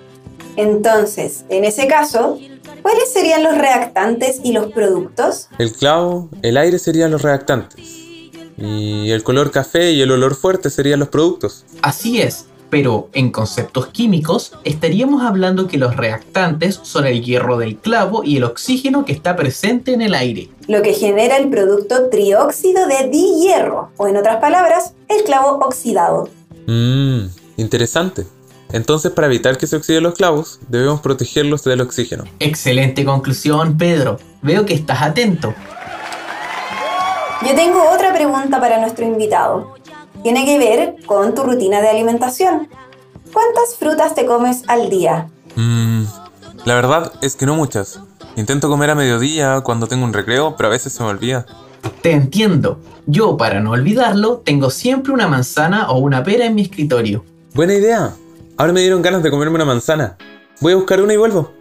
Entonces, 0.57 1.45
en 1.49 1.65
ese 1.65 1.87
caso, 1.87 2.39
¿cuáles 2.83 3.13
serían 3.13 3.43
los 3.43 3.57
reactantes 3.57 4.41
y 4.45 4.53
los 4.53 4.73
productos? 4.73 5.49
El 5.59 5.73
clavo, 5.73 6.29
el 6.43 6.57
aire 6.57 6.79
serían 6.79 7.11
los 7.11 7.23
reactantes. 7.23 7.81
Y 8.59 9.11
el 9.11 9.23
color 9.23 9.51
café 9.51 9.93
y 9.93 10.03
el 10.03 10.11
olor 10.11 10.35
fuerte 10.35 10.69
serían 10.69 11.01
los 11.01 11.09
productos. 11.09 11.65
Así 11.81 12.21
es, 12.21 12.45
pero 12.71 13.09
en 13.13 13.31
conceptos 13.31 13.89
químicos 13.89 14.53
estaríamos 14.65 15.23
hablando 15.23 15.67
que 15.67 15.79
los 15.79 15.97
reactantes 15.97 16.81
son 16.83 17.07
el 17.07 17.23
hierro 17.23 17.59
del 17.59 17.77
clavo 17.77 18.23
y 18.25 18.37
el 18.37 18.45
oxígeno 18.45 19.05
que 19.05 19.13
está 19.13 19.37
presente 19.37 19.93
en 19.93 20.03
el 20.03 20.15
aire. 20.15 20.49
Lo 20.69 20.83
que 20.83 20.95
genera 20.95 21.37
el 21.37 21.51
producto 21.51 22.09
trióxido 22.09 22.87
de 22.87 23.09
dihierro, 23.09 23.91
o 23.97 24.07
en 24.07 24.17
otras 24.17 24.37
palabras, 24.37 24.95
el 25.09 25.25
clavo 25.25 25.59
oxidado. 25.65 26.29
Mmm, 26.67 27.27
interesante. 27.57 28.25
Entonces, 28.73 29.11
para 29.11 29.27
evitar 29.27 29.59
que 29.59 29.67
se 29.67 29.77
oxiden 29.77 30.05
los 30.05 30.15
clavos, 30.15 30.61
debemos 30.69 31.01
protegerlos 31.01 31.65
del 31.65 31.81
oxígeno. 31.81 32.25
Excelente 32.39 33.05
conclusión, 33.05 33.77
Pedro. 33.77 34.19
Veo 34.43 34.65
que 34.65 34.75
estás 34.75 35.03
atento. 35.03 35.53
Yo 37.43 37.55
tengo 37.55 37.83
otra 37.91 38.13
pregunta 38.13 38.61
para 38.61 38.79
nuestro 38.79 39.05
invitado. 39.05 39.75
Tiene 40.23 40.45
que 40.45 40.59
ver 40.59 40.97
con 41.07 41.35
tu 41.35 41.43
rutina 41.43 41.81
de 41.81 41.89
alimentación. 41.89 42.69
¿Cuántas 43.33 43.77
frutas 43.79 44.15
te 44.15 44.27
comes 44.27 44.65
al 44.67 44.91
día? 44.91 45.29
Mmm, 45.57 46.05
la 46.65 46.75
verdad 46.75 47.13
es 47.23 47.37
que 47.37 47.47
no 47.47 47.55
muchas. 47.55 48.01
Intento 48.37 48.69
comer 48.69 48.91
a 48.91 48.95
mediodía 48.95 49.61
cuando 49.63 49.87
tengo 49.87 50.05
un 50.05 50.13
recreo, 50.13 50.57
pero 50.57 50.69
a 50.69 50.73
veces 50.73 50.93
se 50.93 51.03
me 51.03 51.09
olvida. 51.09 51.47
Te 52.03 52.13
entiendo. 52.13 52.79
Yo, 53.07 53.37
para 53.37 53.61
no 53.61 53.73
olvidarlo, 53.73 54.39
tengo 54.39 54.71
siempre 54.71 55.13
una 55.13 55.27
manzana 55.27 55.91
o 55.91 55.99
una 55.99 56.23
pera 56.23 56.45
en 56.45 56.55
mi 56.55 56.63
escritorio. 56.63 57.25
Buena 57.55 57.75
idea. 57.75 58.13
Ahora 58.57 58.73
me 58.73 58.81
dieron 58.81 59.03
ganas 59.03 59.23
de 59.23 59.31
comerme 59.31 59.57
una 59.57 59.65
manzana. 59.65 60.17
Voy 60.61 60.75
a 60.75 60.77
buscar 60.77 61.01
una 61.01 61.15
y 61.15 61.17
vuelvo. 61.17 61.53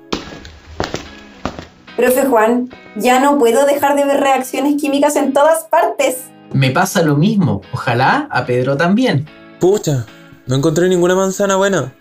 Profe 1.95 2.25
Juan, 2.25 2.69
ya 2.95 3.19
no 3.19 3.37
puedo 3.37 3.65
dejar 3.65 3.95
de 3.95 4.05
ver 4.05 4.19
reacciones 4.19 4.75
químicas 4.79 5.15
en 5.15 5.33
todas 5.33 5.63
partes. 5.65 6.25
Me 6.51 6.71
pasa 6.71 7.01
lo 7.03 7.15
mismo. 7.15 7.61
Ojalá 7.73 8.27
a 8.31 8.45
Pedro 8.45 8.75
también. 8.75 9.27
Pucha, 9.59 10.05
no 10.47 10.55
encontré 10.55 10.89
ninguna 10.89 11.15
manzana 11.15 11.55
buena. 11.55 11.93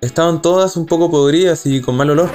Estaban 0.00 0.40
todas 0.40 0.76
un 0.76 0.86
poco 0.86 1.10
podridas 1.10 1.66
y 1.66 1.80
con 1.82 1.96
mal 1.96 2.10
olor. 2.10 2.30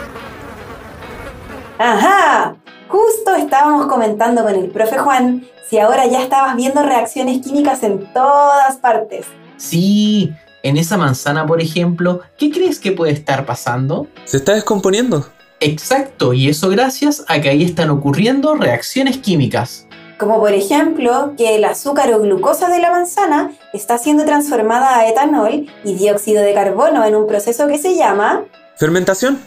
¡Ajá! 1.79 2.55
Justo 2.87 3.35
estábamos 3.35 3.87
comentando 3.87 4.43
con 4.43 4.53
el 4.53 4.69
profe 4.69 4.97
Juan 4.99 5.43
si 5.67 5.79
ahora 5.79 6.05
ya 6.05 6.21
estabas 6.21 6.55
viendo 6.55 6.83
reacciones 6.83 7.41
químicas 7.41 7.81
en 7.83 8.05
todas 8.13 8.77
partes. 8.77 9.25
Sí, 9.57 10.31
en 10.61 10.77
esa 10.77 10.97
manzana, 10.97 11.45
por 11.45 11.61
ejemplo, 11.61 12.21
¿qué 12.37 12.51
crees 12.51 12.79
que 12.79 12.91
puede 12.91 13.13
estar 13.13 13.45
pasando? 13.45 14.07
Se 14.25 14.37
está 14.37 14.53
descomponiendo. 14.53 15.27
Exacto, 15.59 16.33
y 16.33 16.49
eso 16.49 16.69
gracias 16.69 17.23
a 17.27 17.41
que 17.41 17.49
ahí 17.49 17.63
están 17.63 17.89
ocurriendo 17.89 18.55
reacciones 18.55 19.17
químicas. 19.17 19.84
Como 20.17 20.39
por 20.39 20.53
ejemplo 20.53 21.33
que 21.37 21.55
el 21.55 21.65
azúcar 21.65 22.13
o 22.13 22.21
glucosa 22.21 22.69
de 22.69 22.79
la 22.79 22.89
manzana 22.89 23.51
está 23.73 23.97
siendo 23.97 24.23
transformada 24.23 24.97
a 24.97 25.09
etanol 25.09 25.67
y 25.83 25.95
dióxido 25.95 26.41
de 26.41 26.53
carbono 26.53 27.03
en 27.03 27.15
un 27.15 27.27
proceso 27.27 27.67
que 27.67 27.77
se 27.77 27.95
llama... 27.95 28.45
¿Fermentación? 28.77 29.39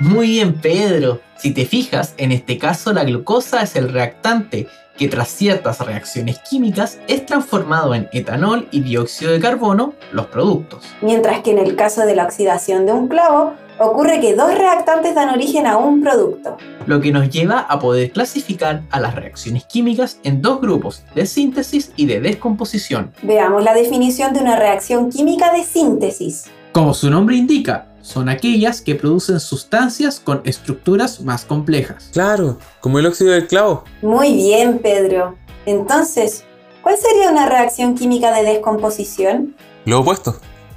Muy 0.00 0.28
bien, 0.28 0.60
Pedro. 0.60 1.20
Si 1.36 1.52
te 1.52 1.66
fijas, 1.66 2.14
en 2.16 2.32
este 2.32 2.58
caso 2.58 2.92
la 2.92 3.04
glucosa 3.04 3.62
es 3.62 3.76
el 3.76 3.92
reactante 3.92 4.66
que 4.98 5.08
tras 5.08 5.28
ciertas 5.28 5.78
reacciones 5.80 6.40
químicas 6.40 6.98
es 7.06 7.24
transformado 7.24 7.94
en 7.94 8.08
etanol 8.12 8.68
y 8.72 8.80
dióxido 8.80 9.32
de 9.32 9.40
carbono, 9.40 9.94
los 10.12 10.26
productos. 10.26 10.84
Mientras 11.00 11.40
que 11.40 11.52
en 11.52 11.58
el 11.58 11.76
caso 11.76 12.04
de 12.04 12.16
la 12.16 12.24
oxidación 12.24 12.86
de 12.86 12.92
un 12.92 13.08
clavo, 13.08 13.54
ocurre 13.80 14.20
que 14.20 14.34
dos 14.34 14.54
reactantes 14.54 15.14
dan 15.14 15.30
origen 15.30 15.66
a 15.66 15.78
un 15.78 16.02
producto. 16.02 16.56
Lo 16.86 17.00
que 17.00 17.12
nos 17.12 17.30
lleva 17.30 17.60
a 17.60 17.78
poder 17.78 18.12
clasificar 18.12 18.82
a 18.90 19.00
las 19.00 19.14
reacciones 19.14 19.64
químicas 19.64 20.18
en 20.22 20.42
dos 20.42 20.60
grupos, 20.60 21.02
de 21.14 21.26
síntesis 21.26 21.92
y 21.96 22.06
de 22.06 22.20
descomposición. 22.20 23.12
Veamos 23.22 23.64
la 23.64 23.72
definición 23.72 24.34
de 24.34 24.40
una 24.40 24.56
reacción 24.56 25.10
química 25.10 25.52
de 25.52 25.64
síntesis. 25.64 26.44
Como 26.72 26.94
su 26.94 27.10
nombre 27.10 27.36
indica, 27.36 27.88
son 28.02 28.28
aquellas 28.28 28.80
que 28.82 28.94
producen 28.94 29.40
sustancias 29.40 30.20
con 30.20 30.42
estructuras 30.44 31.20
más 31.22 31.44
complejas. 31.44 32.10
Claro, 32.12 32.58
como 32.80 32.98
el 32.98 33.06
óxido 33.06 33.32
del 33.32 33.46
clavo. 33.46 33.84
Muy 34.02 34.34
bien, 34.34 34.78
Pedro. 34.78 35.36
Entonces, 35.66 36.44
¿cuál 36.82 36.96
sería 36.96 37.30
una 37.30 37.46
reacción 37.46 37.94
química 37.94 38.32
de 38.32 38.42
descomposición? 38.42 39.56
Lo 39.84 40.00
opuesto. 40.00 40.36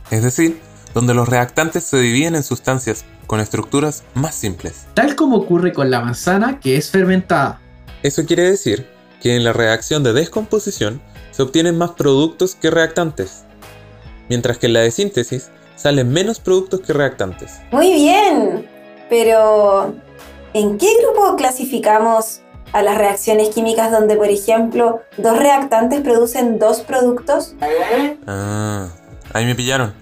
Es 0.10 0.24
decir, 0.24 0.60
donde 0.94 1.14
los 1.14 1.28
reactantes 1.28 1.84
se 1.84 1.98
dividen 1.98 2.36
en 2.36 2.44
sustancias 2.44 3.06
con 3.28 3.40
estructuras 3.40 4.04
más 4.14 4.36
simples. 4.36 4.86
Tal 4.94 5.16
como 5.16 5.38
ocurre 5.38 5.74
con 5.74 5.90
la 5.90 6.02
manzana 6.02 6.60
que 6.60 6.78
es 6.78 6.90
fermentada. 6.92 7.60
Eso 8.04 8.26
quiere 8.26 8.44
decir 8.44 8.88
que 9.22 9.36
en 9.36 9.44
la 9.44 9.54
reacción 9.54 10.04
de 10.04 10.14
descomposición 10.14 11.02
se 11.32 11.42
obtienen 11.42 11.78
más 11.78 11.92
productos 11.92 12.56
que 12.56 12.70
reactantes, 12.70 13.44
mientras 14.30 14.58
que 14.58 14.68
en 14.68 14.74
la 14.74 14.82
de 14.82 14.92
síntesis 14.92 15.50
salen 15.76 16.12
menos 16.12 16.40
productos 16.40 16.82
que 16.82 16.94
reactantes. 16.94 17.60
Muy 17.72 17.94
bien, 17.94 18.70
pero 19.10 19.96
¿en 20.54 20.78
qué 20.78 20.88
grupo 21.02 21.36
clasificamos 21.38 22.42
a 22.74 22.82
las 22.82 22.98
reacciones 22.98 23.50
químicas 23.50 23.92
donde, 23.92 24.16
por 24.16 24.28
ejemplo, 24.28 25.02
dos 25.18 25.38
reactantes 25.38 26.02
producen 26.02 26.60
dos 26.60 26.82
productos? 26.82 27.56
Ah, 28.28 28.90
ahí 29.32 29.46
me 29.46 29.56
pillaron, 29.56 29.94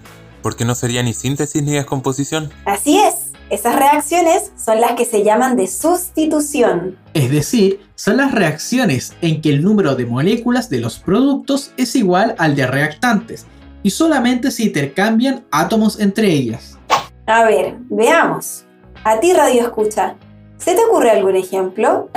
porque 0.42 0.64
no 0.64 0.74
sería 0.74 1.02
ni 1.02 1.14
síntesis 1.14 1.62
ni 1.62 1.72
descomposición. 1.72 2.50
Así 2.64 2.98
es, 2.98 3.32
esas 3.50 3.76
reacciones 3.76 4.52
son 4.56 4.80
las 4.80 4.92
que 4.92 5.04
se 5.04 5.22
llaman 5.24 5.56
de 5.56 5.66
sustitución. 5.66 6.96
Es 7.14 7.30
decir, 7.30 7.80
son 7.94 8.16
las 8.16 8.32
reacciones 8.32 9.12
en 9.20 9.42
que 9.42 9.50
el 9.50 9.62
número 9.62 9.94
de 9.94 10.06
moléculas 10.06 10.70
de 10.70 10.80
los 10.80 10.98
productos 10.98 11.72
es 11.76 11.94
igual 11.94 12.34
al 12.38 12.56
de 12.56 12.66
reactantes 12.66 13.46
y 13.82 13.90
solamente 13.90 14.50
se 14.50 14.64
intercambian 14.64 15.44
átomos 15.50 16.00
entre 16.00 16.32
ellas. 16.32 16.78
A 17.26 17.44
ver, 17.44 17.76
veamos. 17.90 18.64
A 19.04 19.20
ti 19.20 19.32
radio 19.32 19.62
escucha. 19.62 20.16
¿Se 20.56 20.74
te 20.74 20.84
ocurre 20.84 21.10
algún 21.10 21.36
ejemplo? 21.36 22.08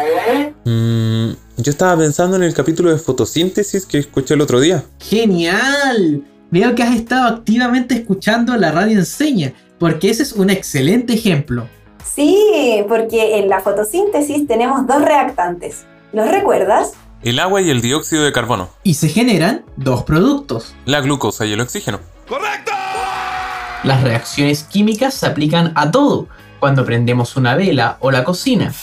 Mm, 0.66 1.32
yo 1.58 1.72
estaba 1.72 1.98
pensando 1.98 2.38
en 2.38 2.44
el 2.44 2.54
capítulo 2.54 2.92
de 2.92 2.98
fotosíntesis 2.98 3.86
que 3.86 3.98
escuché 3.98 4.36
el 4.36 4.42
otro 4.42 4.60
día. 4.60 4.84
¡Genial! 5.00 6.24
Veo 6.52 6.76
que 6.76 6.84
has 6.84 6.96
estado 6.96 7.28
activamente 7.28 7.96
escuchando 7.96 8.56
la 8.56 8.72
radio 8.72 9.00
enseña, 9.00 9.54
porque 9.80 10.10
ese 10.10 10.24
es 10.24 10.34
un 10.34 10.50
excelente 10.50 11.14
ejemplo. 11.14 11.68
Sí, 12.04 12.84
porque 12.88 13.40
en 13.40 13.50
la 13.50 13.62
fotosíntesis 13.62 14.48
tenemos 14.48 14.86
dos 14.88 15.02
reactantes. 15.02 15.86
¿Los 16.14 16.30
recuerdas? 16.30 16.94
El 17.24 17.40
agua 17.40 17.62
y 17.62 17.70
el 17.72 17.82
dióxido 17.82 18.24
de 18.24 18.32
carbono. 18.32 18.70
Y 18.84 18.94
se 18.94 19.10
generan 19.10 19.66
dos 19.76 20.04
productos. 20.04 20.76
La 20.86 21.02
glucosa 21.02 21.46
y 21.46 21.54
el 21.54 21.62
oxígeno. 21.62 22.00
Las 23.84 24.04
reacciones 24.04 24.64
químicas 24.64 25.14
se 25.14 25.26
aplican 25.26 25.72
a 25.76 25.92
todo, 25.92 26.28
cuando 26.60 26.86
prendemos 26.86 27.36
una 27.36 27.56
vela 27.56 27.98
o 28.00 28.12
la 28.12 28.24
cocina. 28.24 28.74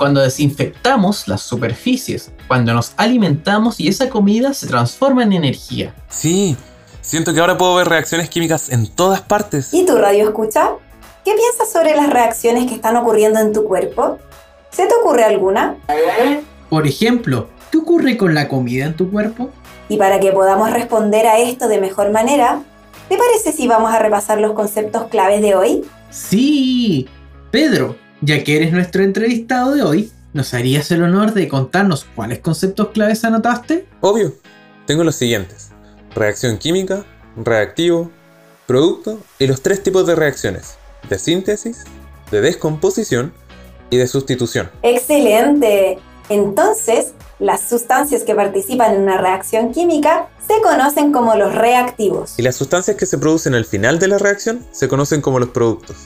Cuando 0.00 0.22
desinfectamos 0.22 1.28
las 1.28 1.42
superficies, 1.42 2.30
cuando 2.48 2.72
nos 2.72 2.94
alimentamos 2.96 3.78
y 3.80 3.88
esa 3.88 4.08
comida 4.08 4.54
se 4.54 4.66
transforma 4.66 5.24
en 5.24 5.34
energía. 5.34 5.94
Sí, 6.08 6.56
siento 7.02 7.34
que 7.34 7.40
ahora 7.40 7.58
puedo 7.58 7.74
ver 7.74 7.86
reacciones 7.86 8.30
químicas 8.30 8.70
en 8.70 8.86
todas 8.86 9.20
partes. 9.20 9.74
¿Y 9.74 9.84
tu 9.84 9.98
radio 9.98 10.24
escucha? 10.24 10.70
¿Qué 11.22 11.34
piensas 11.34 11.70
sobre 11.70 11.94
las 11.94 12.08
reacciones 12.08 12.66
que 12.66 12.76
están 12.76 12.96
ocurriendo 12.96 13.40
en 13.40 13.52
tu 13.52 13.64
cuerpo? 13.64 14.16
¿Se 14.70 14.86
te 14.86 14.94
ocurre 14.94 15.24
alguna? 15.24 15.76
Por 16.70 16.86
ejemplo, 16.86 17.50
¿qué 17.70 17.76
ocurre 17.76 18.16
con 18.16 18.32
la 18.32 18.48
comida 18.48 18.86
en 18.86 18.96
tu 18.96 19.10
cuerpo? 19.10 19.50
Y 19.90 19.98
para 19.98 20.18
que 20.18 20.32
podamos 20.32 20.70
responder 20.70 21.26
a 21.26 21.40
esto 21.40 21.68
de 21.68 21.78
mejor 21.78 22.10
manera, 22.10 22.62
¿te 23.10 23.18
parece 23.18 23.52
si 23.52 23.68
vamos 23.68 23.92
a 23.92 23.98
repasar 23.98 24.40
los 24.40 24.54
conceptos 24.54 25.08
claves 25.08 25.42
de 25.42 25.54
hoy? 25.56 25.84
Sí. 26.08 27.06
Pedro, 27.50 27.96
ya 28.20 28.44
que 28.44 28.56
eres 28.56 28.72
nuestro 28.72 29.02
entrevistado 29.02 29.74
de 29.74 29.82
hoy, 29.82 30.12
¿nos 30.32 30.54
harías 30.54 30.90
el 30.90 31.02
honor 31.02 31.32
de 31.32 31.48
contarnos 31.48 32.06
cuáles 32.14 32.40
conceptos 32.40 32.88
claves 32.88 33.24
anotaste? 33.24 33.86
Obvio. 34.00 34.34
Tengo 34.86 35.04
los 35.04 35.16
siguientes. 35.16 35.70
Reacción 36.14 36.58
química, 36.58 37.04
reactivo, 37.36 38.10
producto 38.66 39.20
y 39.38 39.46
los 39.46 39.62
tres 39.62 39.82
tipos 39.82 40.06
de 40.06 40.16
reacciones. 40.16 40.76
De 41.08 41.18
síntesis, 41.18 41.84
de 42.30 42.40
descomposición 42.40 43.32
y 43.88 43.96
de 43.96 44.06
sustitución. 44.06 44.70
¡Excelente! 44.82 45.98
Entonces, 46.28 47.12
las 47.40 47.62
sustancias 47.62 48.22
que 48.22 48.34
participan 48.34 48.94
en 48.94 49.02
una 49.02 49.18
reacción 49.18 49.72
química 49.72 50.28
se 50.46 50.60
conocen 50.62 51.10
como 51.10 51.34
los 51.34 51.54
reactivos. 51.54 52.38
Y 52.38 52.42
las 52.42 52.56
sustancias 52.56 52.96
que 52.96 53.06
se 53.06 53.18
producen 53.18 53.54
al 53.54 53.64
final 53.64 53.98
de 53.98 54.08
la 54.08 54.18
reacción 54.18 54.64
se 54.70 54.88
conocen 54.88 55.20
como 55.22 55.38
los 55.38 55.48
productos. 55.48 55.96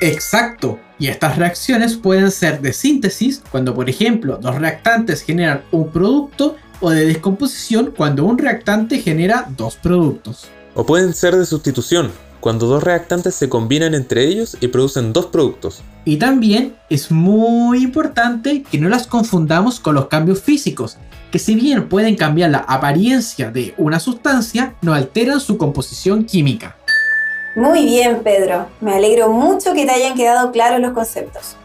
Exacto. 0.00 0.78
Y 0.98 1.08
estas 1.08 1.36
reacciones 1.36 1.96
pueden 1.96 2.30
ser 2.30 2.60
de 2.60 2.72
síntesis, 2.72 3.42
cuando 3.50 3.74
por 3.74 3.88
ejemplo 3.88 4.38
dos 4.40 4.56
reactantes 4.56 5.22
generan 5.22 5.62
un 5.70 5.90
producto, 5.90 6.56
o 6.80 6.90
de 6.90 7.06
descomposición, 7.06 7.92
cuando 7.96 8.24
un 8.24 8.38
reactante 8.38 9.00
genera 9.00 9.46
dos 9.56 9.76
productos. 9.76 10.48
O 10.74 10.86
pueden 10.86 11.12
ser 11.12 11.36
de 11.36 11.44
sustitución, 11.44 12.10
cuando 12.40 12.66
dos 12.66 12.82
reactantes 12.82 13.34
se 13.34 13.48
combinan 13.48 13.94
entre 13.94 14.24
ellos 14.24 14.56
y 14.60 14.68
producen 14.68 15.12
dos 15.12 15.26
productos. 15.26 15.82
Y 16.04 16.16
también 16.16 16.74
es 16.88 17.10
muy 17.10 17.82
importante 17.82 18.62
que 18.62 18.78
no 18.78 18.88
las 18.88 19.06
confundamos 19.06 19.78
con 19.78 19.94
los 19.94 20.08
cambios 20.08 20.40
físicos, 20.40 20.96
que 21.30 21.38
si 21.38 21.54
bien 21.54 21.88
pueden 21.88 22.16
cambiar 22.16 22.50
la 22.50 22.58
apariencia 22.58 23.50
de 23.50 23.74
una 23.76 24.00
sustancia, 24.00 24.74
no 24.82 24.94
alteran 24.94 25.40
su 25.40 25.58
composición 25.58 26.24
química. 26.24 26.76
Muy 27.56 27.84
bien, 27.84 28.22
Pedro. 28.22 28.68
Me 28.80 28.94
alegro 28.94 29.28
mucho 29.28 29.72
que 29.72 29.84
te 29.84 29.92
hayan 29.92 30.14
quedado 30.14 30.52
claros 30.52 30.80
los 30.80 30.92
conceptos. 30.92 31.56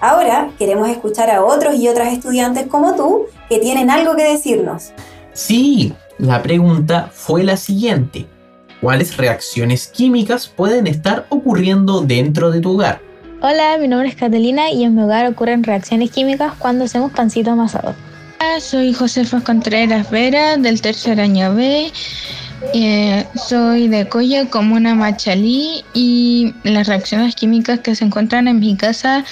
Ahora 0.00 0.50
queremos 0.58 0.88
escuchar 0.88 1.30
a 1.30 1.44
otros 1.44 1.74
y 1.76 1.88
otras 1.88 2.12
estudiantes 2.12 2.66
como 2.66 2.94
tú 2.94 3.26
que 3.48 3.58
tienen 3.58 3.90
algo 3.90 4.14
que 4.14 4.24
decirnos. 4.24 4.92
Sí, 5.32 5.92
la 6.18 6.42
pregunta 6.42 7.10
fue 7.12 7.42
la 7.42 7.56
siguiente. 7.56 8.26
¿Cuáles 8.80 9.16
reacciones 9.16 9.88
químicas 9.88 10.46
pueden 10.46 10.86
estar 10.86 11.26
ocurriendo 11.30 12.02
dentro 12.02 12.50
de 12.50 12.60
tu 12.60 12.74
hogar? 12.74 13.00
Hola, 13.40 13.78
mi 13.78 13.88
nombre 13.88 14.08
es 14.08 14.16
Catalina 14.16 14.70
y 14.70 14.84
en 14.84 14.94
mi 14.94 15.02
hogar 15.02 15.26
ocurren 15.26 15.64
reacciones 15.64 16.10
químicas 16.10 16.52
cuando 16.58 16.84
hacemos 16.84 17.12
pancito 17.12 17.50
amasado. 17.50 17.94
soy 18.60 18.92
Josefa 18.92 19.40
Contreras 19.40 20.10
Vera 20.10 20.56
del 20.56 20.80
tercer 20.80 21.20
año 21.20 21.54
B. 21.54 21.90
Eh, 22.72 23.26
soy 23.34 23.88
de 23.88 24.08
Coya, 24.08 24.48
comuna 24.48 24.94
Machalí 24.94 25.84
y 25.92 26.54
las 26.64 26.88
reacciones 26.88 27.34
químicas 27.34 27.80
que 27.80 27.94
se 27.94 28.04
encuentran 28.04 28.48
en 28.48 28.58
mi 28.58 28.76
casa 28.76 29.24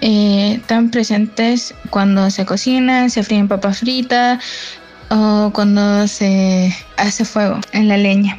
eh, 0.00 0.54
están 0.60 0.90
presentes 0.90 1.74
cuando 1.90 2.30
se 2.30 2.46
cocina, 2.46 3.08
se 3.08 3.22
fríen 3.22 3.48
papas 3.48 3.80
fritas 3.80 4.42
o 5.10 5.50
cuando 5.52 6.06
se 6.08 6.74
hace 6.96 7.24
fuego 7.24 7.58
en 7.72 7.88
la 7.88 7.96
leña. 7.96 8.38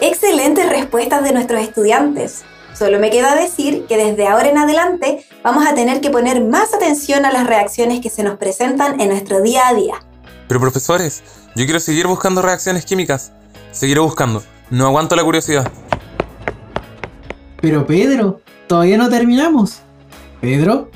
Excelentes 0.00 0.68
respuestas 0.68 1.22
de 1.22 1.32
nuestros 1.32 1.60
estudiantes. 1.60 2.44
Solo 2.74 2.98
me 2.98 3.10
queda 3.10 3.34
decir 3.34 3.84
que 3.86 3.96
desde 3.96 4.26
ahora 4.26 4.48
en 4.48 4.58
adelante 4.58 5.24
vamos 5.44 5.66
a 5.66 5.74
tener 5.74 6.00
que 6.00 6.10
poner 6.10 6.42
más 6.42 6.72
atención 6.72 7.26
a 7.26 7.32
las 7.32 7.46
reacciones 7.46 8.00
que 8.00 8.08
se 8.08 8.22
nos 8.22 8.38
presentan 8.38 9.00
en 9.00 9.10
nuestro 9.10 9.42
día 9.42 9.68
a 9.68 9.74
día. 9.74 9.94
Pero 10.48 10.60
profesores, 10.60 11.22
yo 11.54 11.64
quiero 11.64 11.80
seguir 11.80 12.06
buscando 12.06 12.40
reacciones 12.40 12.84
químicas. 12.84 13.32
Seguiré 13.72 14.00
buscando. 14.00 14.42
No 14.70 14.86
aguanto 14.86 15.16
la 15.16 15.24
curiosidad. 15.24 15.70
Pero 17.60 17.86
Pedro, 17.86 18.40
todavía 18.66 18.98
no 18.98 19.08
terminamos. 19.08 19.80
Pedro, 20.40 20.90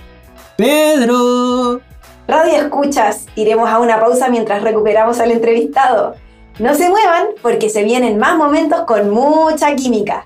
Pedro. 0.57 1.81
Radio 2.29 2.55
escuchas, 2.55 3.27
iremos 3.35 3.69
a 3.71 3.79
una 3.79 3.99
pausa 3.99 4.29
mientras 4.29 4.63
recuperamos 4.63 5.21
al 5.21 5.31
entrevistado. 5.31 6.17
No 6.59 6.75
se 6.75 6.91
muevan 6.91 7.29
porque 7.41 7.71
se 7.71 7.83
vienen 7.83 8.19
más 8.19 8.37
momentos 8.37 8.83
con 8.83 9.11
mucha 9.11 9.75
química. 9.75 10.25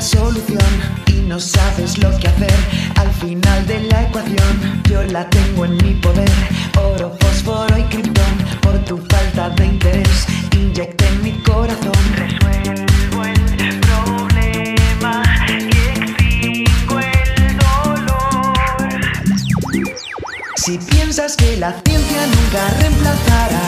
Solución 0.00 0.58
y 1.06 1.12
no 1.22 1.40
sabes 1.40 1.98
lo 1.98 2.10
que 2.18 2.28
hacer 2.28 2.54
al 2.96 3.10
final 3.12 3.66
de 3.66 3.80
la 3.84 4.02
ecuación. 4.02 4.82
Yo 4.88 5.02
la 5.04 5.28
tengo 5.30 5.64
en 5.64 5.76
mi 5.78 5.94
poder, 5.94 6.30
oro, 6.78 7.16
fósforo 7.20 7.78
y 7.78 7.82
criptón. 7.84 8.24
Por 8.60 8.78
tu 8.84 8.98
falta 8.98 9.50
de 9.50 9.66
interés, 9.66 10.26
inyecté 10.52 11.06
en 11.08 11.22
mi 11.22 11.32
corazón. 11.42 11.92
Resuelvo 12.16 13.24
el 13.24 13.80
problema 13.80 15.22
y 15.48 15.52
extingo 16.62 16.98
el 17.00 17.56
dolor. 17.56 19.00
Si 20.56 20.78
piensas 20.78 21.36
que 21.36 21.56
la 21.56 21.72
ciencia 21.84 22.26
nunca 22.26 22.68
reemplazará 22.80 23.66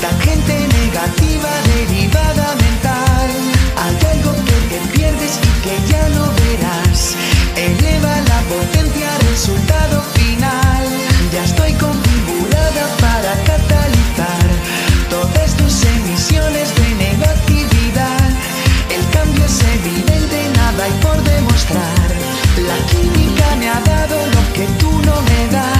tangente 0.00 0.66
negativa 0.68 1.50
derivada 1.74 2.54
mental, 2.56 2.89
pierdes 4.92 5.38
y 5.42 5.52
que 5.62 5.92
ya 5.92 6.08
no 6.10 6.24
verás. 6.40 7.14
Eleva 7.56 8.14
la 8.30 8.40
potencia, 8.52 9.10
resultado 9.30 10.02
final. 10.14 10.84
Ya 11.32 11.44
estoy 11.44 11.72
configurada 11.74 12.84
para 13.00 13.32
catalizar 13.44 14.46
todas 15.08 15.54
tus 15.56 15.84
emisiones 15.84 16.74
de 16.74 16.88
negatividad. 17.06 18.30
El 18.96 19.04
cambio 19.10 19.44
es 19.44 19.60
evidente, 19.76 20.38
nada 20.56 20.84
hay 20.84 20.92
por 21.02 21.22
demostrar. 21.22 22.08
La 22.68 22.78
química 22.90 23.56
me 23.58 23.68
ha 23.68 23.80
dado 23.80 24.16
lo 24.26 24.52
que 24.54 24.66
tú 24.78 24.90
no 25.04 25.22
me 25.22 25.52
das. 25.52 25.79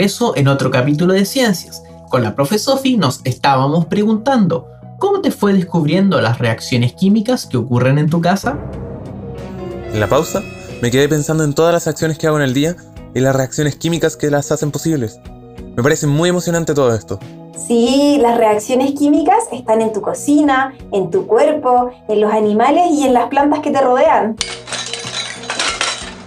Regreso 0.00 0.34
en 0.34 0.48
otro 0.48 0.70
capítulo 0.70 1.12
de 1.12 1.26
ciencias. 1.26 1.82
Con 2.08 2.22
la 2.22 2.34
profe 2.34 2.58
Sofi 2.58 2.96
nos 2.96 3.20
estábamos 3.24 3.84
preguntando, 3.84 4.66
¿cómo 4.98 5.20
te 5.20 5.30
fue 5.30 5.52
descubriendo 5.52 6.22
las 6.22 6.38
reacciones 6.38 6.94
químicas 6.94 7.44
que 7.44 7.58
ocurren 7.58 7.98
en 7.98 8.08
tu 8.08 8.22
casa? 8.22 8.56
En 9.92 10.00
la 10.00 10.08
pausa, 10.08 10.40
me 10.80 10.90
quedé 10.90 11.06
pensando 11.06 11.44
en 11.44 11.52
todas 11.52 11.74
las 11.74 11.86
acciones 11.86 12.16
que 12.16 12.26
hago 12.26 12.38
en 12.38 12.44
el 12.44 12.54
día 12.54 12.76
y 13.14 13.20
las 13.20 13.36
reacciones 13.36 13.76
químicas 13.76 14.16
que 14.16 14.30
las 14.30 14.50
hacen 14.50 14.70
posibles. 14.70 15.20
Me 15.76 15.82
parece 15.82 16.06
muy 16.06 16.30
emocionante 16.30 16.72
todo 16.72 16.94
esto. 16.94 17.18
Sí, 17.58 18.16
las 18.22 18.38
reacciones 18.38 18.92
químicas 18.92 19.44
están 19.52 19.82
en 19.82 19.92
tu 19.92 20.00
cocina, 20.00 20.72
en 20.92 21.10
tu 21.10 21.26
cuerpo, 21.26 21.90
en 22.08 22.22
los 22.22 22.32
animales 22.32 22.86
y 22.90 23.04
en 23.04 23.12
las 23.12 23.28
plantas 23.28 23.60
que 23.60 23.70
te 23.70 23.82
rodean. 23.82 24.34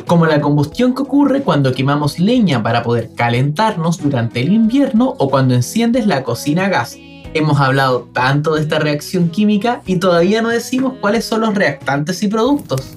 Como 0.08 0.26
la 0.26 0.42
combustión 0.42 0.94
que 0.94 1.04
ocurre 1.04 1.44
cuando 1.44 1.74
quemamos 1.74 2.20
leña 2.20 2.62
para 2.62 2.84
poder 2.84 3.12
calentarnos 3.16 4.02
durante 4.02 4.42
el 4.42 4.52
invierno 4.52 5.16
o 5.18 5.30
cuando 5.30 5.54
enciendes 5.54 6.08
la 6.08 6.24
cocina 6.24 6.66
a 6.66 6.70
gas. 6.70 6.98
Hemos 7.34 7.60
hablado 7.60 8.08
tanto 8.14 8.56
de 8.56 8.62
esta 8.62 8.80
reacción 8.80 9.30
química 9.30 9.82
y 9.86 9.98
todavía 9.98 10.42
no 10.42 10.50
decimos 10.50 10.94
cuáles 11.02 11.26
son 11.26 11.42
los 11.42 11.56
reactantes 11.56 12.22
y 12.22 12.28
productos. 12.28 12.92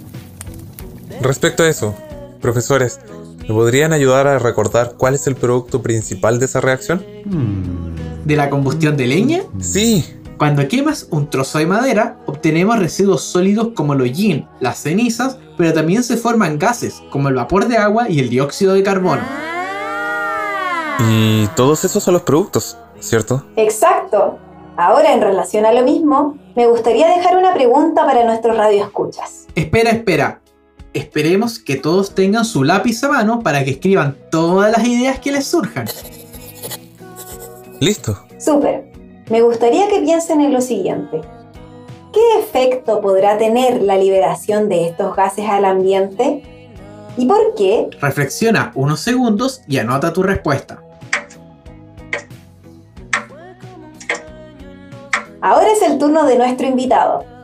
Respecto 1.22 1.62
a 1.62 1.68
eso, 1.68 1.94
profesores, 2.42 3.00
¿me 3.40 3.48
podrían 3.48 3.92
ayudar 3.92 4.26
a 4.26 4.38
recordar 4.38 4.94
cuál 4.98 5.14
es 5.14 5.26
el 5.26 5.36
producto 5.36 5.82
principal 5.82 6.38
de 6.38 6.44
esa 6.44 6.60
reacción? 6.60 7.02
¿De 8.24 8.36
la 8.36 8.50
combustión 8.50 8.96
de 8.96 9.06
leña? 9.06 9.40
Sí, 9.58 10.04
Cuando 10.38 10.68
quemas 10.68 11.08
un 11.10 11.30
trozo 11.30 11.58
de 11.58 11.66
madera, 11.66 12.18
obtenemos 12.26 12.78
residuos 12.78 13.22
sólidos 13.22 13.68
como 13.74 13.94
el 13.94 14.02
hollín, 14.02 14.46
las 14.60 14.78
cenizas, 14.78 15.38
pero 15.56 15.72
también 15.72 16.02
se 16.02 16.18
forman 16.18 16.58
gases 16.58 17.02
como 17.10 17.28
el 17.28 17.34
vapor 17.34 17.68
de 17.68 17.78
agua 17.78 18.10
y 18.10 18.20
el 18.20 18.28
dióxido 18.28 18.74
de 18.74 18.82
carbono. 18.82 19.22
y 21.08 21.46
todos 21.56 21.84
esos 21.84 22.02
son 22.02 22.14
los 22.14 22.22
productos, 22.22 22.76
¿cierto? 23.00 23.44
Exacto. 23.56 24.38
Ahora, 24.76 25.14
en 25.14 25.22
relación 25.22 25.64
a 25.64 25.72
lo 25.72 25.82
mismo, 25.82 26.36
me 26.54 26.66
gustaría 26.66 27.08
dejar 27.08 27.38
una 27.38 27.54
pregunta 27.54 28.04
para 28.04 28.24
nuestros 28.24 28.56
radioescuchas. 28.58 29.46
Espera, 29.54 29.90
espera. 29.90 30.40
Esperemos 30.92 31.58
que 31.58 31.76
todos 31.76 32.14
tengan 32.14 32.44
su 32.44 32.62
lápiz 32.62 33.02
a 33.04 33.08
mano 33.08 33.40
para 33.40 33.64
que 33.64 33.70
escriban 33.70 34.16
todas 34.30 34.70
las 34.70 34.86
ideas 34.86 35.18
que 35.18 35.32
les 35.32 35.46
surjan. 35.46 35.86
Listo. 37.80 38.18
Súper. 38.38 38.95
Me 39.28 39.42
gustaría 39.42 39.88
que 39.88 40.00
piensen 40.00 40.40
en 40.40 40.52
lo 40.52 40.60
siguiente. 40.60 41.20
¿Qué 42.12 42.38
efecto 42.38 43.00
podrá 43.00 43.36
tener 43.38 43.82
la 43.82 43.96
liberación 43.96 44.68
de 44.68 44.86
estos 44.86 45.16
gases 45.16 45.48
al 45.48 45.64
ambiente? 45.64 46.70
¿Y 47.16 47.26
por 47.26 47.54
qué? 47.56 47.88
Reflexiona 48.00 48.70
unos 48.76 49.00
segundos 49.00 49.62
y 49.66 49.78
anota 49.78 50.12
tu 50.12 50.22
respuesta. 50.22 50.80
Ahora 55.40 55.66
es 55.72 55.82
el 55.82 55.98
turno 55.98 56.24
de 56.24 56.38
nuestro 56.38 56.68
invitado. 56.68 57.35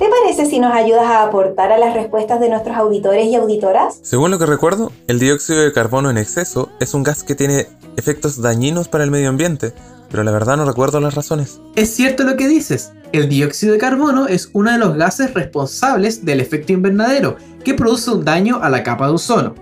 ¿Te 0.00 0.08
parece 0.08 0.46
si 0.46 0.58
nos 0.58 0.72
ayudas 0.72 1.04
a 1.04 1.24
aportar 1.24 1.72
a 1.72 1.76
las 1.76 1.92
respuestas 1.92 2.40
de 2.40 2.48
nuestros 2.48 2.74
auditores 2.74 3.26
y 3.26 3.34
auditoras? 3.34 3.98
Según 4.00 4.30
lo 4.30 4.38
que 4.38 4.46
recuerdo, 4.46 4.92
el 5.08 5.18
dióxido 5.18 5.60
de 5.60 5.74
carbono 5.74 6.08
en 6.08 6.16
exceso 6.16 6.70
es 6.80 6.94
un 6.94 7.02
gas 7.02 7.22
que 7.22 7.34
tiene 7.34 7.66
efectos 7.98 8.40
dañinos 8.40 8.88
para 8.88 9.04
el 9.04 9.10
medio 9.10 9.28
ambiente, 9.28 9.74
pero 10.10 10.22
la 10.22 10.30
verdad 10.30 10.56
no 10.56 10.64
recuerdo 10.64 11.00
las 11.00 11.14
razones. 11.14 11.60
Es 11.76 11.94
cierto 11.94 12.22
lo 12.24 12.38
que 12.38 12.48
dices. 12.48 12.92
El 13.12 13.28
dióxido 13.28 13.74
de 13.74 13.78
carbono 13.78 14.26
es 14.26 14.48
uno 14.54 14.72
de 14.72 14.78
los 14.78 14.96
gases 14.96 15.34
responsables 15.34 16.24
del 16.24 16.40
efecto 16.40 16.72
invernadero, 16.72 17.36
que 17.62 17.74
produce 17.74 18.10
un 18.10 18.24
daño 18.24 18.58
a 18.62 18.70
la 18.70 18.82
capa 18.82 19.06
de 19.06 19.12
ozono. 19.12 19.54